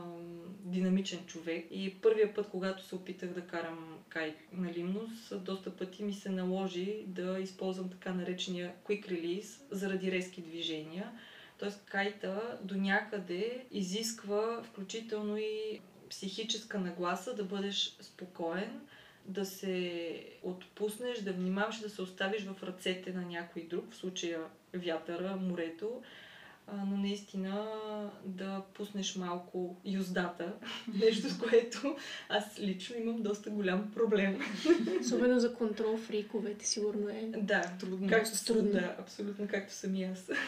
динамичен 0.60 1.26
човек 1.26 1.67
и 1.71 1.95
първия 2.02 2.34
път, 2.34 2.49
когато 2.49 2.84
се 2.84 2.95
опитах 2.95 3.30
да 3.30 3.41
карам 3.41 3.97
кай 4.10 4.36
на 4.54 4.73
Лимнос, 4.73 5.34
доста 5.36 5.78
пъти 5.78 6.04
ми 6.04 6.13
се 6.13 6.30
наложи 6.30 7.04
да 7.08 7.39
използвам 7.39 7.89
така 7.89 8.13
наречения 8.13 8.73
quick 8.86 9.08
release 9.08 9.62
заради 9.71 10.12
резки 10.12 10.41
движения. 10.41 11.12
Тоест 11.60 11.86
кайта 11.86 12.58
до 12.63 12.76
някъде 12.76 13.65
изисква 13.71 14.63
включително 14.63 15.38
и 15.38 15.80
психическа 16.10 16.80
нагласа 16.80 17.36
да 17.36 17.43
бъдеш 17.43 17.97
спокоен, 18.02 18.82
да 19.25 19.45
се 19.45 20.25
отпуснеш, 20.43 21.19
да 21.19 21.33
внимаваш 21.33 21.79
да 21.79 21.89
се 21.89 22.01
оставиш 22.01 22.43
в 22.43 22.63
ръцете 22.63 23.13
на 23.13 23.21
някой 23.21 23.63
друг, 23.63 23.93
в 23.93 23.95
случая 23.95 24.39
вятъра, 24.73 25.36
морето, 25.36 26.01
но 26.71 26.97
наистина 26.97 27.67
да 28.25 28.63
пуснеш 28.73 29.15
малко 29.15 29.75
юздата, 29.86 30.53
нещо 30.99 31.29
с 31.29 31.38
което 31.38 31.95
аз 32.29 32.59
лично 32.59 32.95
имам 32.97 33.21
доста 33.21 33.49
голям 33.49 33.91
проблем. 33.91 34.39
Особено 35.01 35.39
за 35.39 35.53
контрол 35.53 35.97
фриковете, 35.97 36.67
сигурно 36.67 37.09
е. 37.09 37.31
Да, 37.38 37.62
трудно. 37.79 38.09
Както, 38.09 38.45
трудно. 38.45 38.71
Да, 38.71 38.95
абсолютно 38.99 39.47
както 39.47 39.73
съм 39.73 39.95
и 39.95 40.03
аз. 40.03 40.29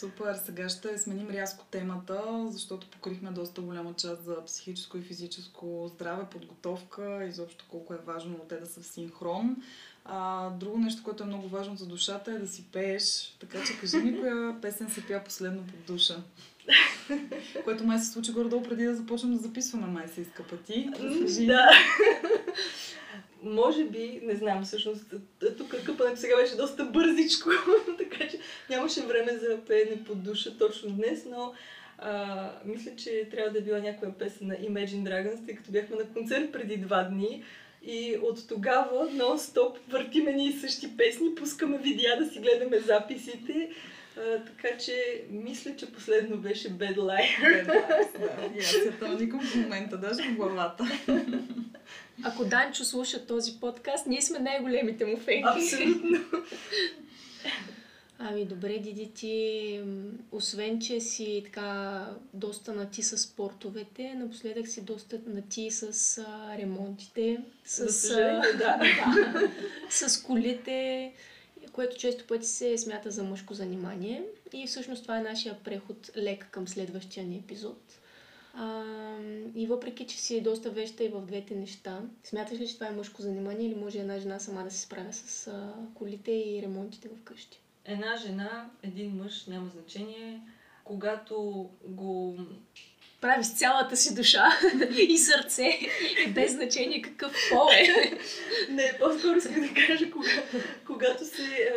Супер, 0.00 0.34
сега 0.34 0.68
ще 0.68 0.98
сменим 0.98 1.30
рязко 1.30 1.64
темата, 1.70 2.46
защото 2.50 2.86
покрихме 2.86 3.30
доста 3.30 3.60
голяма 3.60 3.94
част 3.94 4.24
за 4.24 4.44
психическо 4.44 4.98
и 4.98 5.02
физическо 5.02 5.90
здраве, 5.94 6.24
подготовка, 6.30 7.24
изобщо 7.24 7.64
колко 7.68 7.94
е 7.94 7.98
важно 8.06 8.38
те 8.48 8.56
да 8.56 8.66
са 8.66 8.80
в 8.80 8.86
синхрон. 8.86 9.56
А, 10.04 10.50
друго 10.50 10.78
нещо, 10.78 11.02
което 11.02 11.22
е 11.22 11.26
много 11.26 11.48
важно 11.48 11.76
за 11.76 11.86
душата 11.86 12.32
е 12.32 12.38
да 12.38 12.48
си 12.48 12.64
пееш. 12.72 13.36
Така 13.40 13.58
че 13.66 13.80
кажи 13.80 13.96
ми 13.96 14.20
коя 14.20 14.60
песен 14.60 14.90
си 14.90 15.06
пя 15.08 15.24
последно 15.24 15.62
под 15.66 15.94
душа. 15.94 16.16
което 17.64 17.84
май 17.84 17.98
се 17.98 18.12
случи 18.12 18.32
горе-долу 18.32 18.62
преди 18.62 18.84
да 18.84 18.96
започнем 18.96 19.32
да 19.32 19.38
записваме, 19.38 19.86
май 19.86 20.08
се 20.08 20.20
иска 20.20 20.42
пъти. 20.42 20.90
Да. 21.46 21.70
Може 23.42 23.84
би, 23.84 24.20
не 24.22 24.34
знам 24.34 24.64
всъщност, 24.64 25.14
тук 25.58 25.84
къпането 25.84 26.20
сега 26.20 26.36
беше 26.36 26.56
доста 26.56 26.84
бързичко, 26.84 27.50
така 27.98 28.28
че 28.28 28.38
нямаше 28.70 29.00
време 29.00 29.32
за 29.32 29.58
пеене 29.66 30.04
под 30.04 30.22
душа 30.22 30.50
точно 30.58 30.90
днес, 30.90 31.24
но 31.30 31.54
а, 31.98 32.50
мисля, 32.64 32.90
че 32.96 33.28
трябва 33.30 33.50
да 33.50 33.58
е 33.58 33.62
била 33.62 33.78
някоя 33.78 34.18
песен 34.18 34.46
на 34.46 34.54
Imagine 34.54 35.02
Dragons, 35.02 35.46
тъй 35.46 35.54
като 35.54 35.70
бяхме 35.70 35.96
на 35.96 36.04
концерт 36.04 36.52
преди 36.52 36.76
два 36.76 37.02
дни. 37.02 37.44
И 37.82 38.16
от 38.22 38.48
тогава 38.48 39.10
нон-стоп 39.10 39.76
въртиме 39.88 40.32
ни 40.32 40.52
същи 40.52 40.96
песни, 40.96 41.34
пускаме 41.34 41.78
видеа 41.78 42.18
да 42.18 42.26
си 42.26 42.38
гледаме 42.38 42.78
записите. 42.78 43.70
А, 44.16 44.44
така 44.44 44.78
че 44.78 45.24
мисля, 45.30 45.76
че 45.76 45.92
последно 45.92 46.36
беше 46.36 46.68
Bad 46.68 46.96
Liar. 46.96 47.40
Bad 47.40 47.66
Liar, 47.66 48.18
да. 48.18 49.24
Я 49.24 49.40
в 49.40 49.54
момента, 49.56 49.96
даже 49.98 50.22
в 50.22 50.36
главата. 50.36 50.84
Ако 52.22 52.44
Данчо 52.44 52.84
слуша 52.84 53.26
този 53.26 53.60
подкаст, 53.60 54.06
ние 54.06 54.22
сме 54.22 54.38
най-големите 54.38 55.04
му 55.04 55.16
фенки. 55.16 55.48
Абсолютно. 55.56 56.18
Ами 58.18 58.44
добре, 58.44 58.78
Диди, 58.78 59.10
ти, 59.14 59.80
освен 60.32 60.80
че 60.80 61.00
си 61.00 61.42
така 61.44 62.06
доста 62.34 62.72
нати 62.72 63.02
с 63.02 63.18
спортовете, 63.18 64.14
напоследък 64.14 64.68
си 64.68 64.84
доста 64.84 65.20
нати 65.26 65.70
с 65.70 66.18
а, 66.18 66.58
ремонтите, 66.58 67.40
с, 67.64 68.10
а, 68.10 68.16
да. 68.18 68.52
да, 68.58 69.50
с 69.90 70.22
колите, 70.22 71.12
което 71.72 71.96
често 71.96 72.26
пъти 72.26 72.46
се 72.46 72.78
смята 72.78 73.10
за 73.10 73.22
мъжко 73.22 73.54
занимание. 73.54 74.22
И 74.52 74.66
всъщност 74.66 75.02
това 75.02 75.18
е 75.18 75.22
нашия 75.22 75.58
преход 75.64 76.10
лек 76.16 76.46
към 76.50 76.68
следващия 76.68 77.26
ни 77.26 77.36
епизод. 77.36 77.99
А, 78.54 78.84
и 79.54 79.66
въпреки, 79.66 80.06
че 80.06 80.18
си 80.18 80.40
доста 80.40 80.70
веща 80.70 81.04
и 81.04 81.08
в 81.08 81.20
двете 81.20 81.54
неща, 81.54 82.02
смяташ 82.24 82.58
ли, 82.58 82.68
че 82.68 82.74
това 82.74 82.86
е 82.86 82.92
мъжко 82.92 83.22
занимание 83.22 83.66
или 83.66 83.74
може 83.74 83.98
една 83.98 84.18
жена 84.18 84.38
сама 84.38 84.64
да 84.64 84.70
се 84.70 84.80
справя 84.80 85.12
с 85.12 85.46
а, 85.46 85.74
колите 85.94 86.32
и 86.32 86.62
ремонтите 86.62 87.08
в 87.08 87.22
къщи? 87.24 87.60
Една 87.84 88.16
жена, 88.16 88.70
един 88.82 89.16
мъж, 89.16 89.46
няма 89.46 89.68
значение. 89.68 90.42
Когато 90.84 91.68
го 91.86 92.38
прави 93.20 93.44
с 93.44 93.58
цялата 93.58 93.96
си 93.96 94.14
душа 94.14 94.44
и 95.08 95.18
сърце, 95.18 95.78
без 96.34 96.52
значение 96.52 97.02
какъв 97.02 97.32
пол 97.50 97.68
е. 97.72 98.18
Не, 98.70 98.92
по-скоро 98.98 99.36
искам 99.36 99.60
да 99.60 99.74
кажа, 99.86 100.10
кога, 100.10 100.28
когато 100.86 101.24
се, 101.24 101.72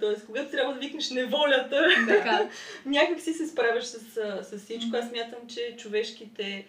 т.е. 0.00 0.20
когато 0.26 0.50
трябва 0.50 0.74
да 0.74 0.80
викнеш 0.80 1.10
неволята, 1.10 1.88
така. 2.08 2.50
някак 2.86 3.20
си 3.20 3.32
се 3.32 3.46
справяш 3.46 3.84
с, 3.84 3.98
с 4.42 4.58
всичко. 4.58 4.96
Аз 4.96 5.12
мятам, 5.12 5.38
че 5.48 5.76
човешките 5.78 6.66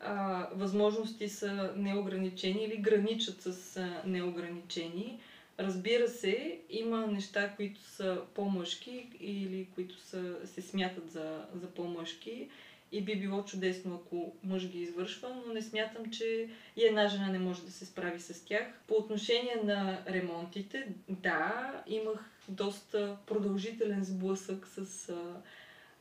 а, 0.00 0.46
възможности 0.54 1.28
са 1.28 1.70
неограничени 1.76 2.64
или 2.64 2.76
граничат 2.76 3.42
с 3.42 3.76
а, 3.76 4.02
неограничени. 4.06 5.18
Разбира 5.60 6.08
се, 6.08 6.58
има 6.70 7.06
неща, 7.06 7.50
които 7.56 7.80
са 7.80 8.18
по-мъжки 8.34 9.06
или 9.20 9.66
които 9.74 10.00
са, 10.00 10.34
се 10.44 10.62
смятат 10.62 11.10
за, 11.10 11.44
за 11.54 11.66
по-мъжки 11.66 12.48
и 12.92 13.04
би 13.04 13.20
било 13.20 13.44
чудесно, 13.44 13.94
ако 13.94 14.32
мъж 14.42 14.68
ги 14.68 14.80
извършва, 14.80 15.42
но 15.46 15.52
не 15.52 15.62
смятам, 15.62 16.10
че 16.10 16.48
и 16.76 16.84
една 16.84 17.08
жена 17.08 17.28
не 17.28 17.38
може 17.38 17.62
да 17.62 17.70
се 17.70 17.84
справи 17.84 18.20
с 18.20 18.44
тях. 18.44 18.66
По 18.86 18.94
отношение 18.94 19.60
на 19.64 20.02
ремонтите, 20.08 20.88
да, 21.08 21.82
имах 21.86 22.30
доста 22.48 23.16
продължителен 23.26 24.04
сблъсък 24.04 24.66
с 24.66 25.08
а, 25.08 25.36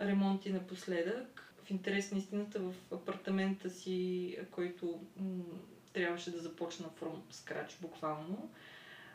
ремонти 0.05 0.49
напоследък. 0.49 1.53
В 1.63 1.71
интерес 1.71 2.11
на 2.11 2.17
истината 2.17 2.59
в 2.59 2.73
апартамента 2.91 3.69
си, 3.69 4.37
който 4.51 4.99
м- 5.15 5.43
трябваше 5.93 6.31
да 6.31 6.39
започна 6.39 6.85
from 7.01 7.15
scratch 7.31 7.81
буквално. 7.81 8.49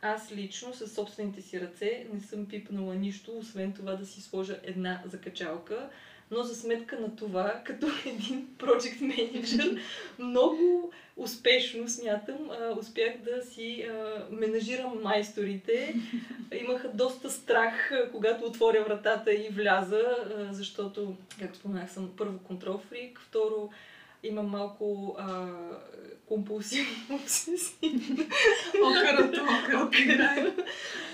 Аз 0.02 0.32
лично 0.32 0.74
със 0.74 0.94
собствените 0.94 1.42
си 1.42 1.60
ръце 1.60 2.06
не 2.12 2.20
съм 2.20 2.46
пипнала 2.46 2.94
нищо, 2.94 3.38
освен 3.38 3.72
това 3.72 3.94
да 3.94 4.06
си 4.06 4.20
сложа 4.20 4.60
една 4.62 5.02
закачалка, 5.04 5.90
но 6.30 6.42
за 6.42 6.54
сметка 6.54 7.00
на 7.00 7.16
това, 7.16 7.60
като 7.64 7.86
един 8.06 8.48
project 8.58 9.00
менеджер, 9.00 9.80
много 10.18 10.92
успешно 11.16 11.88
смятам, 11.88 12.50
успях 12.78 13.12
да 13.18 13.42
си 13.42 13.88
менажирам 14.30 15.02
майсторите. 15.02 15.94
Имаха 16.60 16.88
доста 16.88 17.30
страх, 17.30 17.92
когато 18.12 18.44
отворя 18.44 18.84
вратата 18.84 19.34
и 19.34 19.48
вляза, 19.48 20.16
защото, 20.50 21.16
както 21.38 21.58
споменах, 21.58 21.90
съм 21.92 22.10
първо 22.16 22.38
контрол 22.38 22.78
фрик, 22.78 23.20
второ 23.28 23.70
имам 24.22 24.46
малко 24.46 25.16
а, 25.18 25.48
компулсивно. 26.28 27.20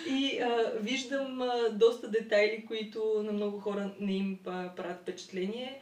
И 0.07 0.41
виждам 0.81 1.43
доста 1.73 2.09
детайли, 2.09 2.65
които 2.67 3.23
на 3.25 3.33
много 3.33 3.59
хора 3.59 3.91
не 4.01 4.13
им 4.13 4.39
правят 4.77 5.01
впечатление. 5.03 5.81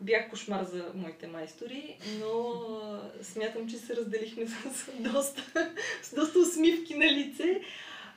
Бях 0.00 0.30
кошмар 0.30 0.64
за 0.64 0.84
моите 0.94 1.26
майстори, 1.26 1.98
но 2.20 2.50
а, 2.82 3.24
смятам, 3.24 3.68
че 3.68 3.76
се 3.76 3.96
разделихме 3.96 4.46
с, 4.46 4.74
с, 4.74 4.90
доста, 5.12 5.70
с 6.02 6.14
доста 6.14 6.38
усмивки 6.38 6.94
на 6.94 7.06
лице. 7.06 7.60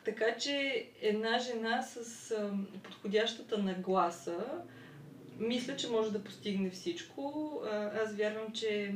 Така 0.06 0.38
че 0.38 0.86
една 1.02 1.40
жена 1.40 1.82
с 1.82 2.32
а, 2.32 2.50
подходящата 2.84 3.58
нагласа, 3.58 4.38
мисля, 5.48 5.76
че 5.76 5.90
може 5.90 6.12
да 6.12 6.24
постигне 6.24 6.70
всичко. 6.70 7.62
Аз 8.04 8.16
вярвам, 8.16 8.52
че 8.54 8.94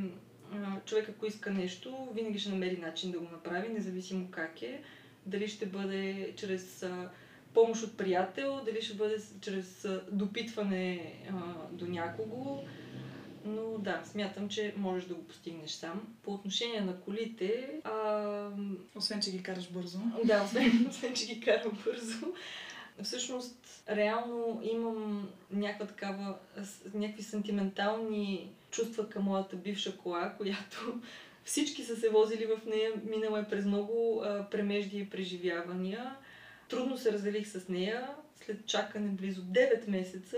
човек, 0.86 1.10
ако 1.10 1.26
иска 1.26 1.52
нещо, 1.52 2.08
винаги 2.14 2.40
ще 2.40 2.50
намери 2.50 2.78
начин 2.78 3.12
да 3.12 3.20
го 3.20 3.26
направи, 3.32 3.70
независимо 3.70 4.28
как 4.32 4.62
е. 4.62 4.82
Дали 5.26 5.48
ще 5.48 5.66
бъде 5.66 6.34
чрез 6.36 6.86
помощ 7.54 7.84
от 7.84 7.98
приятел, 7.98 8.62
дали 8.66 8.82
ще 8.82 8.94
бъде 8.94 9.18
чрез 9.42 9.88
допитване 10.12 11.14
до 11.72 11.86
някого. 11.86 12.60
Но 13.46 13.78
да, 13.78 14.02
смятам, 14.06 14.50
че 14.50 14.74
можеш 14.78 15.08
да 15.08 15.16
го 15.16 15.24
постигнеш 15.24 15.72
сам. 15.72 16.16
По 16.24 16.34
отношение 16.34 16.82
на 16.82 17.02
колите... 17.02 17.70
А... 17.84 18.50
Освен, 18.96 19.22
че 19.22 19.32
ги 19.32 19.44
караш 19.44 19.70
бързо. 19.70 20.00
Да, 20.24 20.44
освен, 20.44 20.88
освен 20.90 21.14
че 21.14 21.26
ги 21.26 21.40
карам 21.40 21.78
бързо 21.86 22.34
всъщност 23.04 23.84
реално 23.90 24.62
имам 24.64 25.30
някаква 25.52 25.86
такава, 25.86 26.36
някакви 26.94 27.24
сантиментални 27.24 28.50
чувства 28.72 29.10
към 29.10 29.24
моята 29.24 29.56
бивша 29.56 29.98
кола, 29.98 30.34
която 30.38 31.00
всички 31.44 31.84
са 31.84 31.96
се 31.96 32.10
возили 32.10 32.46
в 32.46 32.66
нея, 32.66 32.92
минала 33.10 33.40
е 33.40 33.50
през 33.50 33.66
много 33.66 34.22
а, 34.24 34.46
премежди 34.52 35.00
и 35.00 35.10
преживявания. 35.10 36.16
Трудно 36.70 36.98
се 36.98 37.14
разделих 37.14 37.48
с 37.48 37.68
нея, 37.70 38.08
след 38.36 38.66
чакане 38.66 39.10
близо 39.10 39.42
9 39.42 39.90
месеца. 39.90 40.38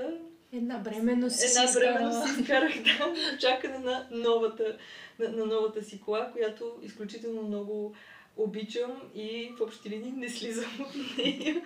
Една 0.54 0.78
бременност 0.78 1.36
си 1.36 1.46
Една 1.46 1.72
бременност 1.74 2.28
си 2.28 2.42
изкарах, 2.42 2.74
да, 2.84 3.14
чакане 3.40 3.80
на 3.80 4.08
новата, 4.12 4.78
на, 5.20 5.30
на 5.30 5.46
новата 5.46 5.84
си 5.84 6.02
кола, 6.02 6.32
която 6.32 6.80
изключително 6.82 7.44
много 7.44 7.96
обичам 8.38 9.02
и 9.16 9.52
в 9.58 9.62
общи 9.62 9.90
линии 9.90 10.12
не 10.12 10.30
слизам 10.30 10.72
от 10.80 11.18
нея 11.18 11.62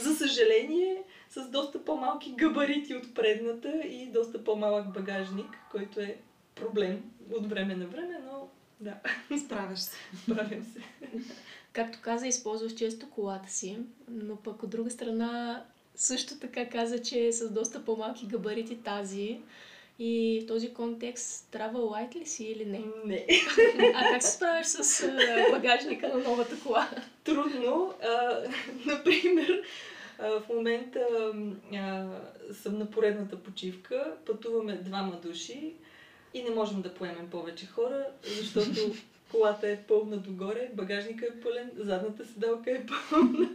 За 0.00 0.14
съжаление, 0.14 1.02
с 1.30 1.50
доста 1.50 1.84
по-малки 1.84 2.34
габарити 2.38 2.94
от 2.94 3.14
предната 3.14 3.82
и 3.84 4.10
доста 4.12 4.44
по-малък 4.44 4.92
багажник, 4.92 5.58
който 5.70 6.00
е 6.00 6.16
проблем 6.54 7.02
от 7.32 7.46
време 7.46 7.74
на 7.74 7.86
време, 7.86 8.20
но 8.24 8.48
да. 8.80 8.94
Справяш 9.46 9.78
се. 9.78 9.96
Справям 10.22 10.64
се. 10.64 10.80
Както 11.72 11.98
каза, 12.02 12.26
използваш 12.26 12.74
често 12.74 13.10
колата 13.10 13.50
си, 13.50 13.78
но 14.08 14.36
пък 14.36 14.62
от 14.62 14.70
друга 14.70 14.90
страна 14.90 15.64
също 15.94 16.38
така 16.38 16.68
каза, 16.68 17.02
че 17.02 17.26
е 17.26 17.32
с 17.32 17.50
доста 17.50 17.84
по-малки 17.84 18.26
габарити 18.26 18.76
тази. 18.76 19.40
И 19.98 20.40
в 20.44 20.46
този 20.46 20.74
контекст 20.74 21.52
travel 21.52 21.72
light 21.72 22.20
ли 22.20 22.26
си 22.26 22.44
или 22.44 22.64
не? 22.64 22.84
Не. 23.04 23.26
А 23.94 24.10
как 24.12 24.22
се 24.22 24.30
справяш 24.30 24.66
с 24.66 25.06
багажника 25.50 26.08
на 26.08 26.18
новата 26.18 26.60
кола? 26.60 26.90
Трудно. 27.24 27.94
А, 28.02 28.42
например, 28.86 29.62
а, 30.18 30.40
в 30.40 30.48
момента 30.48 31.06
а, 31.74 32.06
съм 32.52 32.78
на 32.78 32.90
поредната 32.90 33.36
почивка, 33.36 34.16
пътуваме 34.26 34.76
двама 34.76 35.20
души 35.24 35.74
и 36.34 36.42
не 36.42 36.50
можем 36.50 36.82
да 36.82 36.94
поемем 36.94 37.30
повече 37.30 37.66
хора, 37.66 38.06
защото 38.22 38.94
колата 39.30 39.68
е 39.68 39.76
пълна 39.76 40.16
догоре, 40.16 40.70
багажника 40.74 41.26
е 41.26 41.40
пълен, 41.40 41.70
задната 41.76 42.26
седалка 42.26 42.70
е 42.70 42.86
пълна. 42.86 43.48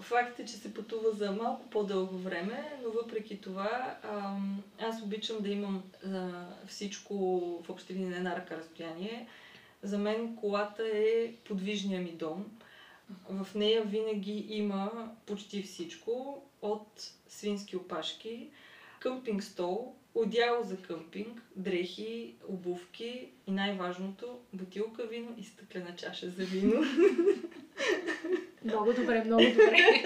Факт 0.00 0.38
е, 0.38 0.44
че 0.44 0.52
се 0.52 0.74
пътува 0.74 1.10
за 1.10 1.32
малко 1.32 1.70
по-дълго 1.70 2.18
време, 2.18 2.72
но 2.82 2.90
въпреки 2.90 3.40
това 3.40 3.98
аз 4.80 5.02
обичам 5.02 5.38
да 5.40 5.48
имам 5.48 5.82
всичко 6.68 7.14
в 7.64 7.70
общи 7.70 7.94
линии 7.94 8.08
на 8.08 8.16
една 8.16 8.36
ръка 8.36 8.56
разстояние. 8.56 9.28
За 9.82 9.98
мен 9.98 10.36
колата 10.36 10.82
е 10.94 11.32
подвижния 11.44 12.00
ми 12.00 12.12
дом. 12.12 12.44
В 13.28 13.54
нея 13.54 13.82
винаги 13.82 14.46
има 14.48 15.10
почти 15.26 15.62
всичко, 15.62 16.42
от 16.62 17.10
свински 17.28 17.76
опашки, 17.76 18.48
къмпинг 19.00 19.42
стол, 19.42 19.94
одяло 20.14 20.64
за 20.64 20.76
къмпинг, 20.76 21.42
дрехи, 21.56 22.34
обувки 22.48 23.28
и 23.46 23.52
най-важното 23.52 24.38
бутилка 24.52 25.06
вино 25.06 25.34
и 25.38 25.44
стъклена 25.44 25.96
чаша 25.96 26.30
за 26.30 26.44
вино. 26.44 26.84
Много 28.64 28.92
добре, 28.92 29.24
много 29.24 29.42
добре. 29.42 30.04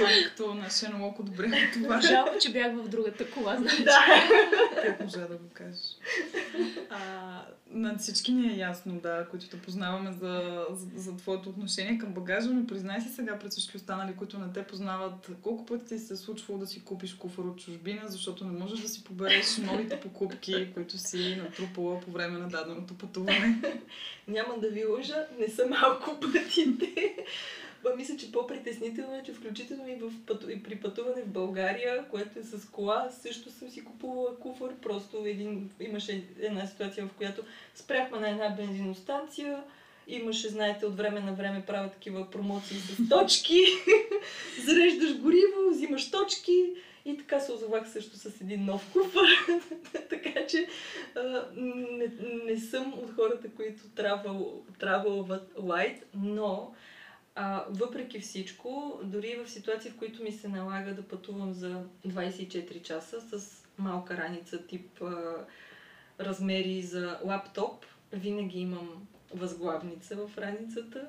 Майкото 0.00 0.54
на 0.54 0.70
Шенолоко 0.70 1.22
добре 1.22 1.70
това. 1.72 2.00
Жалко, 2.00 2.34
че 2.40 2.52
бях 2.52 2.76
в 2.76 2.88
другата 2.88 3.30
кола, 3.30 3.56
значи. 3.56 3.84
да. 3.84 3.98
Как 4.82 5.00
можа 5.00 5.20
да 5.20 5.36
го 5.36 5.48
кажеш? 5.54 5.82
А, 6.90 7.42
на 7.70 7.98
всички 7.98 8.32
ни 8.32 8.52
е 8.52 8.56
ясно, 8.56 9.00
да, 9.00 9.26
които 9.30 9.48
те 9.48 9.60
познаваме 9.60 10.12
за, 10.12 10.64
за, 10.70 10.86
за 10.94 11.16
твоето 11.16 11.48
отношение 11.48 11.98
към 11.98 12.12
багажа, 12.12 12.50
но 12.50 12.66
признай 12.66 13.00
си 13.00 13.08
сега 13.08 13.38
пред 13.38 13.52
всички 13.52 13.76
останали, 13.76 14.16
които 14.16 14.38
не 14.38 14.52
те 14.52 14.62
познават, 14.62 15.30
колко 15.42 15.66
пъти 15.66 15.86
ти 15.86 15.98
се 15.98 16.12
е 16.12 16.16
случвало 16.16 16.60
да 16.60 16.66
си 16.66 16.84
купиш 16.84 17.14
куфар 17.14 17.42
от 17.42 17.58
чужбина, 17.58 18.02
защото 18.04 18.44
не 18.44 18.58
можеш 18.58 18.80
да 18.80 18.88
си 18.88 19.04
побереш 19.04 19.56
новите 19.56 20.00
покупки, 20.00 20.72
които 20.74 20.98
си 20.98 21.36
натрупала 21.42 22.00
по 22.00 22.10
време 22.10 22.38
на 22.38 22.48
даденото 22.74 22.98
пътуване. 22.98 23.60
Няма 24.28 24.58
да 24.58 24.68
ви 24.68 24.84
лъжа, 24.84 25.26
не 25.38 25.48
са 25.48 25.66
малко 25.66 26.20
пътите. 26.20 27.16
Ба, 27.82 27.96
мисля, 27.96 28.16
че 28.16 28.32
по-притеснително 28.32 29.14
е, 29.14 29.22
че 29.22 29.32
включително 29.32 29.88
и, 29.88 29.94
в 29.94 30.12
пъту... 30.26 30.50
и 30.50 30.62
при 30.62 30.76
пътуване 30.76 31.22
в 31.22 31.28
България, 31.28 32.08
което 32.10 32.38
е 32.38 32.42
с 32.42 32.70
кола, 32.70 33.10
също 33.10 33.50
съм 33.50 33.70
си 33.70 33.84
купувала 33.84 34.38
куфър. 34.38 34.74
Просто 34.82 35.26
един... 35.26 35.70
имаше 35.80 36.24
една 36.40 36.66
ситуация, 36.66 37.06
в 37.06 37.12
която 37.12 37.42
спряхме 37.74 38.20
на 38.20 38.28
една 38.28 38.48
бензиностанция, 38.48 39.62
имаше, 40.08 40.48
знаете, 40.48 40.86
от 40.86 40.96
време 40.96 41.20
на 41.20 41.32
време 41.32 41.64
правят 41.66 41.92
такива 41.92 42.30
промоции 42.30 42.76
с 42.76 43.08
точки, 43.08 43.60
зареждаш 44.64 45.18
гориво, 45.18 45.70
взимаш 45.70 46.10
точки 46.10 46.64
и 47.04 47.18
така 47.18 47.40
се 47.40 47.52
озовах 47.52 47.88
също 47.88 48.16
с 48.16 48.40
един 48.40 48.64
нов 48.64 48.92
куфър. 48.92 49.28
така 50.10 50.46
че 50.46 50.66
а, 51.16 51.44
не, 51.56 52.12
не 52.44 52.60
съм 52.60 52.94
от 52.94 53.14
хората, 53.14 53.50
които 53.50 53.82
travel 53.82 55.40
light, 55.58 56.02
но 56.14 56.74
а, 57.34 57.64
въпреки 57.70 58.20
всичко, 58.20 59.00
дори 59.04 59.36
в 59.44 59.50
ситуации, 59.50 59.90
в 59.90 59.96
които 59.96 60.22
ми 60.22 60.32
се 60.32 60.48
налага 60.48 60.94
да 60.94 61.02
пътувам 61.02 61.52
за 61.52 61.84
24 62.06 62.82
часа 62.82 63.20
с 63.20 63.64
малка 63.78 64.16
раница 64.16 64.66
тип 64.66 65.02
а, 65.02 65.34
размери 66.20 66.82
за 66.82 67.18
лаптоп, 67.24 67.86
винаги 68.12 68.60
имам 68.60 69.06
възглавница 69.34 70.16
в 70.16 70.38
раницата. 70.38 71.06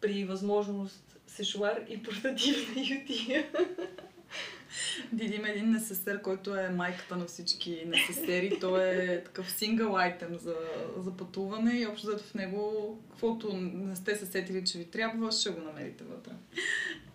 При 0.00 0.24
възможност 0.24 1.16
сешуар 1.26 1.84
и 1.88 2.02
портативна 2.02 2.80
ютия. 2.80 3.46
Диди 5.12 5.40
един 5.46 5.70
несестер, 5.70 6.22
който 6.22 6.56
е 6.56 6.68
майката 6.68 7.16
на 7.16 7.24
всички 7.24 7.84
несестери. 7.86 8.58
Той 8.60 8.84
е 8.84 9.24
такъв 9.24 9.50
сингъл 9.50 9.96
айтем 9.96 10.36
за, 10.36 10.56
за 10.96 11.16
пътуване 11.16 11.78
и 11.78 11.86
общо 11.86 12.06
зато 12.06 12.24
в 12.24 12.34
него, 12.34 12.98
каквото 13.10 13.52
не 13.56 13.96
сте 13.96 14.16
се 14.16 14.26
сетили, 14.26 14.64
че 14.64 14.78
ви 14.78 14.84
трябва, 14.84 15.32
ще 15.32 15.50
го 15.50 15.60
намерите 15.60 16.04
вътре. 16.04 16.32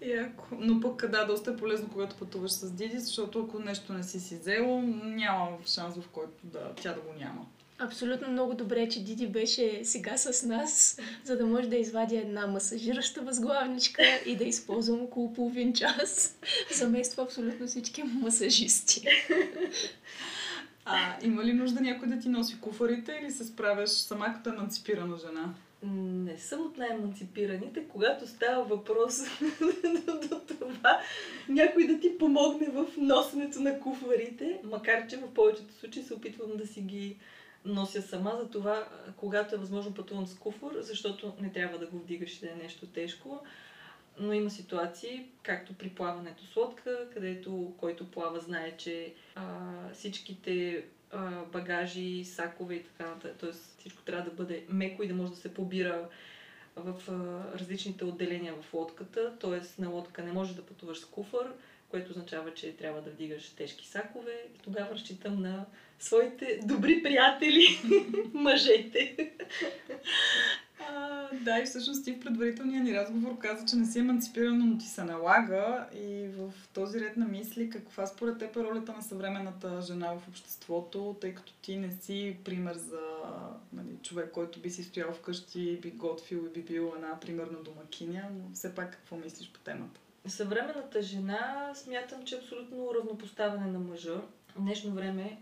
Яко. 0.02 0.48
Но 0.52 0.82
пък 0.82 1.08
да, 1.08 1.26
доста 1.26 1.52
е 1.52 1.58
полезно, 1.58 1.89
когато 1.89 2.16
пътуваш 2.16 2.52
с 2.52 2.72
Диди, 2.72 3.00
защото 3.00 3.44
ако 3.44 3.60
нещо 3.60 3.94
не 3.94 4.04
си 4.04 4.20
си 4.20 4.36
взело, 4.36 4.82
няма 5.04 5.58
шанс 5.68 5.96
в 5.96 6.08
който 6.10 6.34
да, 6.44 6.74
тя 6.76 6.94
да 6.94 7.02
го 7.02 7.13
няма. 7.20 7.46
Абсолютно 7.80 8.28
много 8.28 8.54
добре, 8.54 8.90
че 8.90 9.04
Диди 9.04 9.28
беше 9.28 9.86
сега 9.86 10.18
с 10.18 10.46
нас, 10.46 11.00
за 11.24 11.38
да 11.38 11.46
може 11.46 11.70
да 11.70 11.76
извадя 11.76 12.18
една 12.18 12.48
масажираща 12.48 13.22
възглавничка 13.22 14.04
и 14.26 14.36
да 14.36 14.44
използвам 14.44 15.02
около 15.02 15.34
половин 15.34 15.74
час. 15.74 16.38
Замества 16.72 17.24
абсолютно 17.24 17.68
всички 17.68 18.04
масажисти. 18.04 19.08
А 20.86 21.16
има 21.22 21.44
ли 21.44 21.54
нужда 21.54 21.82
някой 21.82 22.08
да 22.08 22.20
ти 22.20 22.30
носи 22.30 22.60
куфарите 22.62 23.20
или 23.22 23.32
се 23.32 23.44
справяш 23.44 23.90
сама 23.90 24.34
като 24.34 24.50
еманципирана 24.50 25.18
жена? 25.18 25.54
Не 25.86 26.38
съм 26.38 26.62
от 26.62 26.78
най-еманципираните, 26.78 27.84
когато 27.88 28.28
става 28.28 28.64
въпрос 28.64 29.18
до 30.30 30.40
това 30.40 31.00
някой 31.50 31.88
да 31.88 32.00
ти 32.00 32.18
помогне 32.18 32.68
в 32.68 32.86
носенето 32.98 33.60
на 33.60 33.80
куфарите, 33.80 34.60
макар 34.64 35.08
че 35.08 35.18
в 35.18 35.34
повечето 35.34 35.74
случаи 35.74 36.04
се 36.04 36.14
опитвам 36.14 36.58
да 36.58 36.68
си 36.68 36.82
ги 36.82 37.18
нося 37.65 38.02
сама, 38.02 38.38
за 38.41 38.49
това, 38.49 38.88
когато 39.17 39.56
е 39.56 39.58
възможно 39.58 39.93
пътувам 39.93 40.28
с 40.28 40.36
куфър, 40.36 40.76
защото 40.80 41.34
не 41.39 41.52
трябва 41.52 41.78
да 41.78 41.88
го 41.88 41.97
вдигаш 41.99 42.39
да 42.39 42.52
е 42.52 42.56
нещо 42.56 42.86
тежко. 42.86 43.43
Но 44.19 44.34
има 44.34 44.49
ситуации, 44.49 45.26
както 45.43 45.73
при 45.73 45.89
плаването 45.89 46.45
с 46.45 46.56
лодка, 46.56 47.08
където 47.13 47.73
който 47.78 48.12
плава 48.12 48.39
знае, 48.39 48.78
че 48.78 49.13
а, 49.36 49.43
всичките 49.93 50.86
а, 51.12 51.45
багажи, 51.45 52.26
сакове 52.26 52.76
и 52.76 52.84
така 52.84 53.10
нататък, 53.10 53.38
т.е. 53.38 53.52
всичко 53.52 54.02
трябва 54.02 54.30
да 54.30 54.36
бъде 54.36 54.65
меко 54.69 55.04
и 55.04 55.08
да 55.08 55.13
може 55.13 55.32
да 55.32 55.38
се 55.38 55.54
побира 55.54 56.10
в 56.76 57.02
а, 57.08 57.60
различните 57.60 58.06
отделения 58.06 58.56
в 58.62 58.73
лодката, 58.73 59.38
т.е. 59.39 59.82
на 59.82 59.89
лодка 59.89 60.23
не 60.23 60.32
може 60.32 60.56
да 60.56 60.65
пътуваш 60.65 60.99
с 60.99 61.06
куфър, 61.06 61.52
което 61.94 62.12
означава, 62.12 62.54
че 62.54 62.78
трябва 62.78 63.02
да 63.02 63.10
вдигаш 63.10 63.50
тежки 63.50 63.88
сакове. 63.88 64.32
И 64.56 64.60
тогава 64.60 64.94
разчитам 64.94 65.42
на 65.42 65.66
своите 66.00 66.60
добри 66.64 67.04
приятели, 67.04 67.68
мъжете. 68.34 69.32
А, 70.90 71.28
да, 71.42 71.60
и 71.60 71.66
всъщност 71.66 72.06
ти 72.06 72.14
в 72.14 72.20
предварителния 72.20 72.84
ни 72.84 72.94
разговор 72.94 73.38
каза, 73.38 73.66
че 73.66 73.76
не 73.76 73.86
си 73.86 74.00
еманципирана, 74.00 74.66
но 74.66 74.78
ти 74.78 74.86
се 74.86 75.04
налага. 75.04 75.88
И 75.96 76.28
в 76.28 76.54
този 76.74 77.00
ред 77.00 77.18
на 77.18 77.26
мисли, 77.26 77.70
каква 77.70 78.08
според 78.08 78.38
теб 78.38 78.56
е 78.56 78.64
ролята 78.64 78.94
на 78.94 79.02
съвременната 79.02 79.82
жена 79.82 80.14
в 80.14 80.28
обществото, 80.28 81.16
тъй 81.22 81.34
като 81.34 81.54
ти 81.62 81.76
не 81.76 81.92
си 81.92 82.38
пример 82.44 82.76
за 82.76 83.02
нали, 83.74 83.98
човек, 84.04 84.32
който 84.32 84.60
би 84.60 84.70
си 84.70 84.84
стоял 84.84 85.14
вкъщи, 85.14 85.80
би 85.82 85.92
готвил 85.92 86.48
и 86.48 86.54
би 86.54 86.62
бил 86.62 86.94
една 86.96 87.20
примерна 87.20 87.58
домакиня, 87.64 88.24
но 88.34 88.54
все 88.54 88.76
пак 88.76 88.92
какво 88.92 89.18
мислиш 89.18 89.52
по 89.52 89.60
темата? 89.60 90.00
Съвременната 90.28 91.02
жена 91.02 91.72
смятам, 91.76 92.26
че 92.26 92.36
е 92.36 92.38
абсолютно 92.38 92.94
равнопоставяне 92.96 93.72
на 93.72 93.80
мъжа. 93.80 94.22
В 94.56 94.62
днешно 94.62 94.92
време 94.92 95.42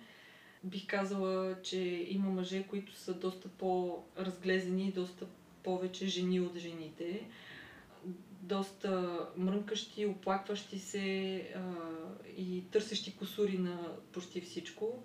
бих 0.63 0.87
казала, 0.87 1.61
че 1.63 1.79
има 2.09 2.29
мъже, 2.29 2.67
които 2.67 2.95
са 2.95 3.13
доста 3.13 3.49
по-разглезени, 3.49 4.91
доста 4.91 5.25
повече 5.63 6.07
жени 6.07 6.39
от 6.39 6.57
жените. 6.57 7.27
Доста 8.41 9.19
мрънкащи, 9.37 10.05
оплакващи 10.05 10.79
се 10.79 11.35
а, 11.55 11.61
и 12.37 12.63
търсещи 12.71 13.15
косури 13.15 13.57
на 13.57 13.77
почти 14.11 14.41
всичко. 14.41 15.03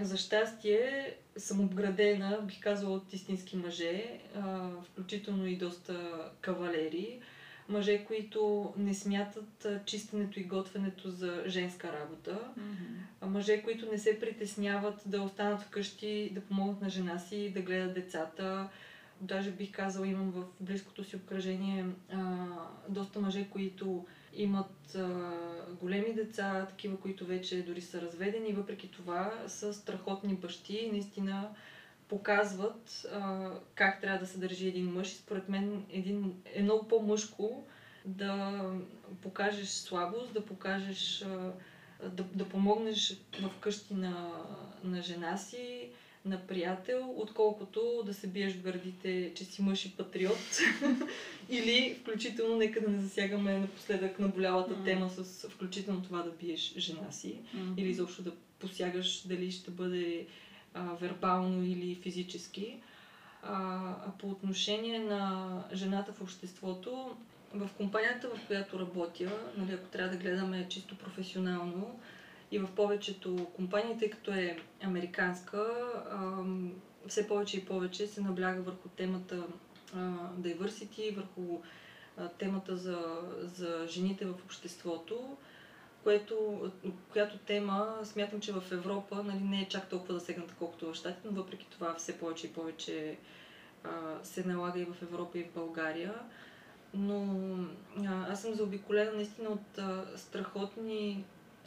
За 0.00 0.16
щастие 0.16 1.16
съм 1.36 1.60
обградена, 1.60 2.40
бих 2.42 2.60
казала, 2.60 2.96
от 2.96 3.12
истински 3.12 3.56
мъже, 3.56 4.20
а, 4.34 4.70
включително 4.82 5.46
и 5.46 5.56
доста 5.56 6.30
кавалери 6.40 7.20
мъже, 7.68 8.04
които 8.04 8.72
не 8.76 8.94
смятат 8.94 9.66
чистенето 9.86 10.40
и 10.40 10.44
готвенето 10.44 11.10
за 11.10 11.42
женска 11.46 11.92
работа, 11.92 12.40
mm-hmm. 12.58 13.26
мъже, 13.26 13.62
които 13.62 13.92
не 13.92 13.98
се 13.98 14.20
притесняват 14.20 15.02
да 15.06 15.22
останат 15.22 15.62
вкъщи, 15.62 16.30
да 16.34 16.40
помогнат 16.40 16.80
на 16.80 16.90
жена 16.90 17.18
си, 17.18 17.52
да 17.54 17.60
гледат 17.60 17.94
децата, 17.94 18.68
Даже 19.20 19.50
бих 19.50 19.72
казала, 19.72 20.06
имам 20.06 20.30
в 20.30 20.44
близкото 20.60 21.04
си 21.04 21.16
обкръжение 21.16 21.86
а, 22.12 22.46
доста 22.88 23.20
мъже, 23.20 23.48
които 23.50 24.06
имат 24.34 24.94
а, 24.94 25.32
големи 25.80 26.14
деца, 26.14 26.66
такива, 26.68 27.00
които 27.00 27.26
вече 27.26 27.62
дори 27.62 27.80
са 27.80 28.00
разведени, 28.00 28.52
въпреки 28.52 28.90
това 28.90 29.32
са 29.46 29.74
страхотни 29.74 30.34
бащи. 30.34 30.76
И 30.76 30.90
наистина 30.92 31.48
показват 32.08 33.06
а, 33.12 33.50
как 33.74 34.00
трябва 34.00 34.18
да 34.18 34.26
се 34.26 34.38
държи 34.38 34.68
един 34.68 34.92
мъж. 34.92 35.12
И 35.12 35.16
според 35.16 35.48
мен 35.48 35.84
един, 35.90 36.34
е 36.54 36.62
много 36.62 36.88
по-мъжко 36.88 37.64
да 38.04 38.62
покажеш 39.22 39.68
слабост, 39.68 40.32
да 40.32 40.44
покажеш, 40.44 41.22
а, 41.22 41.52
да, 42.08 42.22
да 42.22 42.48
помогнеш 42.48 43.16
в 43.40 43.50
къщи 43.60 43.94
на, 43.94 44.30
на 44.84 45.02
жена 45.02 45.36
си, 45.36 45.88
на 46.24 46.46
приятел, 46.46 47.14
отколкото 47.16 48.02
да 48.06 48.14
се 48.14 48.26
биеш 48.26 48.52
в 48.52 48.62
гърдите, 48.62 49.32
че 49.34 49.44
си 49.44 49.62
мъж 49.62 49.86
и 49.86 49.96
патриот. 49.96 50.58
Или, 51.50 51.96
включително, 52.00 52.56
нека 52.56 52.80
да 52.80 52.88
не 52.88 53.00
засягаме 53.00 53.58
напоследък 53.58 54.18
наболялата 54.18 54.74
mm. 54.74 54.84
тема 54.84 55.10
с 55.10 55.48
включително 55.48 56.02
това 56.02 56.22
да 56.22 56.30
биеш 56.30 56.74
жена 56.76 57.10
си. 57.10 57.38
Mm. 57.56 57.80
Или 57.80 57.88
изобщо 57.88 58.22
да 58.22 58.32
посягаш 58.58 59.26
дали 59.26 59.50
ще 59.50 59.70
бъде 59.70 60.26
а, 60.74 60.94
вербално 61.00 61.64
или 61.64 61.94
физически. 61.94 62.76
А, 63.42 63.54
а 64.06 64.10
по 64.18 64.28
отношение 64.28 64.98
на 64.98 65.64
жената 65.72 66.12
в 66.12 66.22
обществото, 66.22 67.16
в 67.54 67.70
компанията, 67.76 68.28
в 68.28 68.46
която 68.46 68.78
работя, 68.78 69.30
нали, 69.56 69.72
ако 69.72 69.88
трябва 69.88 70.10
да 70.10 70.22
гледаме 70.22 70.68
чисто 70.68 70.98
професионално, 70.98 72.00
и 72.50 72.58
в 72.58 72.68
повечето 72.76 73.46
компании, 73.56 73.98
тъй 73.98 74.10
като 74.10 74.30
е 74.30 74.58
американска, 74.82 75.66
все 77.08 77.28
повече 77.28 77.56
и 77.56 77.64
повече 77.64 78.06
се 78.06 78.20
набляга 78.20 78.62
върху 78.62 78.88
темата 78.88 79.42
diversity, 80.40 81.16
върху 81.16 81.60
темата 82.38 82.76
за, 82.76 83.20
за 83.42 83.86
жените 83.88 84.24
в 84.24 84.34
обществото, 84.44 85.36
което, 86.04 86.60
която 87.12 87.38
тема 87.38 87.98
смятам, 88.04 88.40
че 88.40 88.52
в 88.52 88.62
Европа 88.72 89.22
нали, 89.22 89.40
не 89.40 89.60
е 89.60 89.68
чак 89.68 89.88
толкова 89.88 90.14
засегната, 90.18 90.54
колкото 90.58 90.92
в 90.92 90.94
Штатите, 90.94 91.28
но 91.30 91.42
въпреки 91.42 91.66
това 91.70 91.94
все 91.94 92.18
повече 92.18 92.46
и 92.46 92.52
повече 92.52 93.16
а, 93.84 93.90
се 94.22 94.44
налага 94.44 94.80
и 94.80 94.84
в 94.84 95.02
Европа 95.02 95.38
и 95.38 95.44
в 95.44 95.54
България. 95.54 96.14
Но 96.94 97.38
а, 98.06 98.32
аз 98.32 98.42
съм 98.42 98.54
заобиколена 98.54 99.12
наистина 99.12 99.48
от 99.48 99.78
а, 99.78 100.04
страхотни 100.16 101.24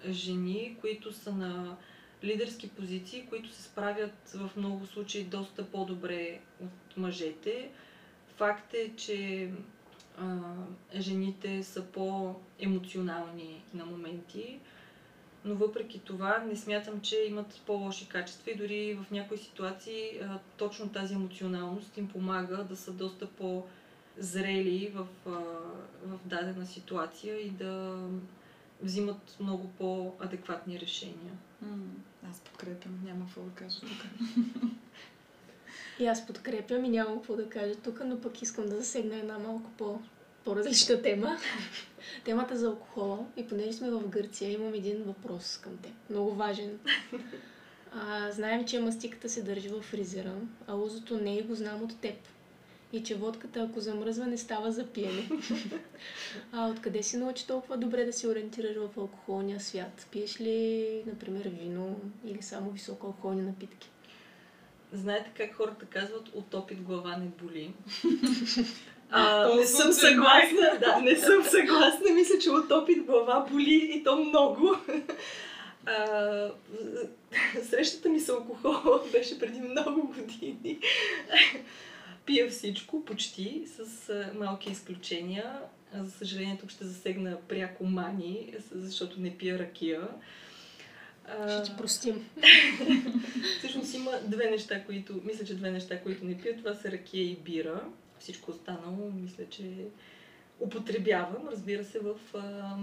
жени, 0.09 0.77
които 0.81 1.13
са 1.13 1.31
на 1.31 1.77
лидерски 2.23 2.69
позиции, 2.69 3.25
които 3.29 3.49
се 3.49 3.61
справят 3.63 4.29
в 4.35 4.51
много 4.57 4.85
случаи 4.85 5.23
доста 5.23 5.71
по-добре 5.71 6.39
от 6.63 6.97
мъжете. 6.97 7.69
Факт 8.35 8.73
е, 8.73 8.93
че 8.95 9.49
а, 10.17 10.39
жените 10.95 11.63
са 11.63 11.85
по-емоционални 11.85 13.63
на 13.73 13.85
моменти, 13.85 14.59
но 15.45 15.55
въпреки 15.55 15.99
това 15.99 16.37
не 16.37 16.55
смятам, 16.55 17.01
че 17.01 17.25
имат 17.29 17.61
по-лоши 17.65 18.09
качества 18.09 18.51
и 18.51 18.57
дори 18.57 18.93
в 18.93 19.11
някои 19.11 19.37
ситуации 19.37 20.19
а, 20.21 20.39
точно 20.57 20.89
тази 20.89 21.13
емоционалност 21.13 21.97
им 21.97 22.07
помага 22.07 22.57
да 22.69 22.75
са 22.75 22.91
доста 22.91 23.27
по-зрели 23.27 24.91
в, 24.95 25.07
а, 25.25 25.29
в 26.05 26.19
дадена 26.25 26.65
ситуация 26.65 27.39
и 27.39 27.49
да 27.49 27.99
взимат 28.81 29.37
много 29.39 29.67
по-адекватни 29.67 30.79
решения. 30.79 31.33
аз 32.29 32.39
подкрепям, 32.39 32.99
няма 33.05 33.25
какво 33.25 33.41
да 33.41 33.51
кажа 33.51 33.79
тук. 33.79 34.05
И 35.99 36.07
аз 36.07 36.27
подкрепям 36.27 36.85
и 36.85 36.89
нямам 36.89 37.17
какво 37.17 37.35
да 37.35 37.49
кажа 37.49 37.75
тук, 37.75 38.01
но 38.05 38.21
пък 38.21 38.41
искам 38.41 38.69
да 38.69 38.75
засегна 38.75 39.15
една 39.15 39.39
малко 39.39 39.71
по, 39.77 39.99
по-различна 40.45 41.01
тема. 41.01 41.37
Темата 42.25 42.57
за 42.57 42.67
алкохола. 42.67 43.25
И 43.37 43.47
понеже 43.47 43.73
сме 43.73 43.91
в 43.91 44.07
Гърция, 44.07 44.51
имам 44.51 44.73
един 44.73 45.03
въпрос 45.03 45.57
към 45.57 45.77
те. 45.77 45.93
Много 46.09 46.31
важен. 46.31 46.79
А, 47.91 48.31
знаем, 48.31 48.65
че 48.65 48.79
мастиката 48.79 49.29
се 49.29 49.43
държи 49.43 49.69
в 49.69 49.81
фризера, 49.81 50.33
а 50.67 50.73
лузото 50.73 51.17
не 51.17 51.37
и 51.37 51.41
го 51.41 51.55
знам 51.55 51.83
от 51.83 51.99
теб 52.01 52.15
и 52.93 53.03
че 53.03 53.15
водката, 53.15 53.59
ако 53.59 53.79
замръзва, 53.79 54.27
не 54.27 54.37
става 54.37 54.71
за 54.71 54.87
пиене. 54.87 55.29
а 56.51 56.69
откъде 56.69 57.03
си 57.03 57.17
научи 57.17 57.47
толкова 57.47 57.77
добре 57.77 58.05
да 58.05 58.13
се 58.13 58.27
ориентираш 58.27 58.75
в 58.75 58.97
алкохолния 58.97 59.59
свят? 59.59 60.07
Пиеш 60.11 60.41
ли, 60.41 61.03
например, 61.05 61.47
вино 61.47 61.99
или 62.25 62.41
само 62.41 62.71
високо 62.71 63.07
алкохолни 63.07 63.41
напитки? 63.41 63.89
Знаете 64.93 65.31
как 65.37 65.53
хората 65.55 65.85
казват, 65.85 66.29
от 66.33 66.53
опит 66.53 66.81
глава 66.81 67.17
не 67.17 67.25
боли. 67.25 67.71
А, 69.09 69.55
не 69.55 69.65
съм 69.65 69.91
съгласна, 69.93 70.79
да, 70.79 70.99
не 71.01 71.15
съм 71.15 71.43
съгласна. 71.43 72.13
Мисля, 72.13 72.39
че 72.39 72.49
от 72.49 72.71
опит 72.71 73.05
глава 73.05 73.47
боли 73.51 73.91
и 73.93 74.03
то 74.03 74.15
много. 74.15 74.75
А, 75.85 76.51
срещата 77.69 78.09
ми 78.09 78.19
с 78.19 78.29
алкохол 78.29 78.99
беше 79.11 79.39
преди 79.39 79.61
много 79.61 80.07
години 80.07 80.79
пия 82.27 82.49
всичко, 82.49 83.05
почти, 83.05 83.63
с 83.65 84.13
малки 84.35 84.71
изключения. 84.71 85.59
За 85.93 86.11
съжаление, 86.11 86.57
тук 86.59 86.69
ще 86.69 86.85
засегна 86.85 87.37
пряко 87.47 87.85
мани, 87.85 88.53
защото 88.71 89.21
не 89.21 89.37
пия 89.37 89.59
ракия. 89.59 90.07
Ще 91.27 91.63
ти 91.63 91.77
простим. 91.77 92.29
Всъщност 93.57 93.93
има 93.93 94.11
две 94.27 94.49
неща, 94.49 94.83
които, 94.85 95.21
мисля, 95.23 95.45
че 95.45 95.55
две 95.55 95.71
неща, 95.71 96.01
които 96.01 96.25
не 96.25 96.37
пия. 96.37 96.57
Това 96.57 96.75
са 96.75 96.91
ракия 96.91 97.23
и 97.23 97.35
бира. 97.35 97.81
Всичко 98.19 98.51
останало, 98.51 99.11
мисля, 99.21 99.43
че 99.49 99.63
употребявам, 100.59 101.47
разбира 101.51 101.83
се, 101.83 101.99
в 101.99 102.15
а, 102.33 102.75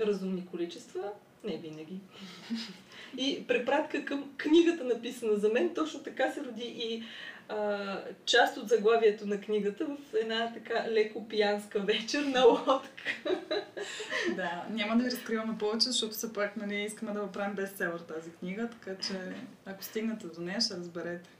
разумни 0.00 0.46
количества. 0.46 1.12
Не 1.44 1.56
винаги. 1.56 2.00
И 3.18 3.46
препратка 3.46 4.04
към 4.04 4.30
книгата, 4.36 4.84
написана 4.84 5.36
за 5.36 5.48
мен, 5.48 5.74
точно 5.74 6.02
така 6.02 6.30
се 6.30 6.44
роди 6.44 6.74
и 6.78 7.02
а, 7.48 8.00
част 8.24 8.56
от 8.56 8.68
заглавието 8.68 9.26
на 9.26 9.40
книгата 9.40 9.86
в 9.86 10.14
една 10.20 10.52
така 10.54 10.86
леко 10.90 11.28
пиянска 11.28 11.80
вечер 11.80 12.22
на 12.22 12.44
лодка. 12.44 13.04
да, 14.36 14.66
няма 14.70 14.96
да 14.96 15.04
ви 15.04 15.10
разкриваме 15.10 15.58
повече, 15.58 15.86
защото 15.86 16.12
все 16.12 16.32
пак 16.32 16.56
нали, 16.56 16.82
искаме 16.82 17.12
да 17.12 17.32
правим 17.32 17.54
бестселър 17.54 17.98
тази 17.98 18.30
книга, 18.30 18.68
така 18.70 18.98
че 19.02 19.14
ако 19.66 19.84
стигнете 19.84 20.26
до 20.26 20.40
нея, 20.40 20.60
ще 20.60 20.74
разберете. 20.74 21.30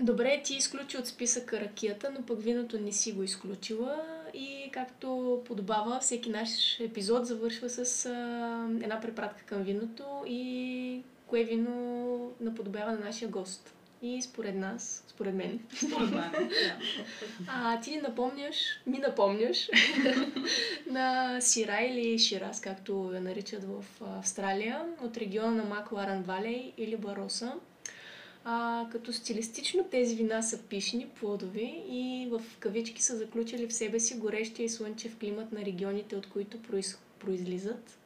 Добре, 0.00 0.40
ти 0.44 0.54
изключи 0.54 0.98
от 0.98 1.06
списъка 1.06 1.60
ракията, 1.60 2.10
но 2.18 2.26
пък 2.26 2.42
виното 2.42 2.80
не 2.80 2.92
си 2.92 3.12
го 3.12 3.22
изключила 3.22 4.02
и 4.34 4.70
както 4.72 5.42
подобава, 5.46 6.00
всеки 6.00 6.30
наш 6.30 6.80
епизод 6.80 7.26
завършва 7.26 7.68
с 7.68 8.06
а, 8.06 8.68
една 8.82 9.00
препратка 9.00 9.42
към 9.46 9.62
виното 9.62 10.04
и 10.26 11.02
кое 11.26 11.44
вино 11.44 12.32
наподобява 12.40 12.92
на 12.92 12.98
нашия 12.98 13.28
гост. 13.28 13.74
И 14.02 14.22
според 14.22 14.54
нас, 14.54 15.04
според 15.08 15.34
мен, 15.34 15.60
според 15.76 16.10
мен, 16.10 16.30
да. 16.32 16.76
а, 17.48 17.80
ти 17.80 17.96
напомняш, 17.96 18.56
ми 18.86 18.98
напомняш 18.98 19.70
на 20.90 21.40
Сира 21.40 21.78
или 21.80 22.18
Ширас, 22.18 22.60
както 22.60 23.10
я 23.14 23.20
наричат 23.20 23.64
в 23.64 23.84
Австралия, 24.00 24.84
от 25.02 25.16
региона 25.16 25.50
на 25.50 25.64
Макларан 25.64 26.22
Валей 26.22 26.72
или 26.78 26.96
Бароса. 26.96 27.54
А, 28.44 28.86
като 28.92 29.12
стилистично 29.12 29.84
тези 29.84 30.16
вина 30.16 30.42
са 30.42 30.62
пишни, 30.62 31.08
плодови 31.08 31.82
и 31.88 32.28
в 32.30 32.42
кавички 32.58 33.02
са 33.02 33.16
заключили 33.16 33.68
в 33.68 33.72
себе 33.72 34.00
си 34.00 34.18
горещия 34.18 34.64
и 34.64 34.68
слънчев 34.68 35.18
климат 35.18 35.52
на 35.52 35.60
регионите, 35.60 36.16
от 36.16 36.28
които 36.28 36.62
произ... 36.62 36.98
произлизат. 37.18 37.99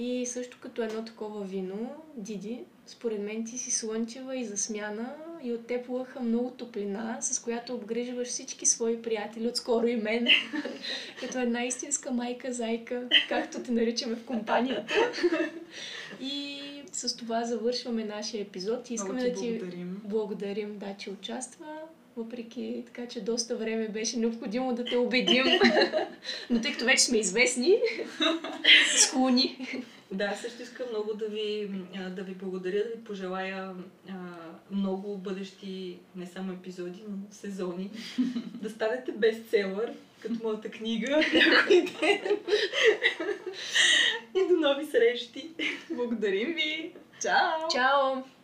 И 0.00 0.26
също 0.26 0.58
като 0.60 0.82
едно 0.82 1.04
такова 1.04 1.44
вино, 1.44 1.90
Диди, 2.16 2.64
според 2.86 3.20
мен 3.20 3.44
ти 3.44 3.58
си 3.58 3.70
слънчева 3.70 4.36
и 4.36 4.44
засмяна 4.44 5.14
и 5.42 5.52
от 5.52 5.66
теб 5.66 5.88
лъха 5.88 6.20
много 6.20 6.50
топлина, 6.50 7.18
с 7.20 7.42
която 7.42 7.74
обгрижваш 7.74 8.28
всички 8.28 8.66
свои 8.66 9.02
приятели, 9.02 9.48
отскоро 9.48 9.86
и 9.86 9.96
мен, 9.96 10.28
като 11.20 11.38
една 11.38 11.64
истинска 11.64 12.10
майка-зайка, 12.10 13.08
както 13.28 13.62
те 13.62 13.72
наричаме 13.72 14.16
в 14.16 14.24
компанията. 14.24 14.94
И 16.20 16.58
с 16.92 17.16
това 17.16 17.44
завършваме 17.44 18.04
нашия 18.04 18.42
епизод 18.42 18.90
искаме 18.90 19.24
ти 19.24 19.30
да 19.30 19.36
ти 19.36 19.58
благодарим. 19.58 20.00
благодарим, 20.04 20.78
да, 20.78 20.94
че 20.98 21.10
участва 21.10 21.66
въпреки 22.18 22.82
така, 22.86 23.08
че 23.08 23.20
доста 23.20 23.56
време 23.56 23.88
беше 23.88 24.18
необходимо 24.18 24.74
да 24.74 24.84
те 24.84 24.96
убедим. 24.96 25.44
Но 26.50 26.60
тъй 26.60 26.72
като 26.72 26.84
вече 26.84 27.02
сме 27.02 27.18
известни, 27.18 27.78
склони. 28.96 29.66
Да, 30.12 30.34
също 30.42 30.62
искам 30.62 30.86
много 30.90 31.14
да 31.14 31.28
ви, 31.28 31.70
да 32.10 32.22
ви 32.22 32.34
благодаря, 32.34 32.84
да 32.84 32.90
ви 32.96 33.04
пожелая 33.04 33.74
а, 34.08 34.14
много 34.70 35.18
бъдещи, 35.18 35.98
не 36.16 36.26
само 36.26 36.52
епизоди, 36.52 37.02
но 37.08 37.16
сезони. 37.30 37.90
да 38.62 38.70
станете 38.70 39.12
бестселър, 39.12 39.92
като 40.20 40.34
моята 40.42 40.70
книга 40.70 41.10
някой 41.34 41.84
ден. 42.00 42.36
И 44.36 44.48
до 44.48 44.60
нови 44.60 44.86
срещи! 44.86 45.50
Благодарим 45.90 46.54
ви! 46.54 46.94
Чао! 47.22 47.68
Чао! 47.72 48.37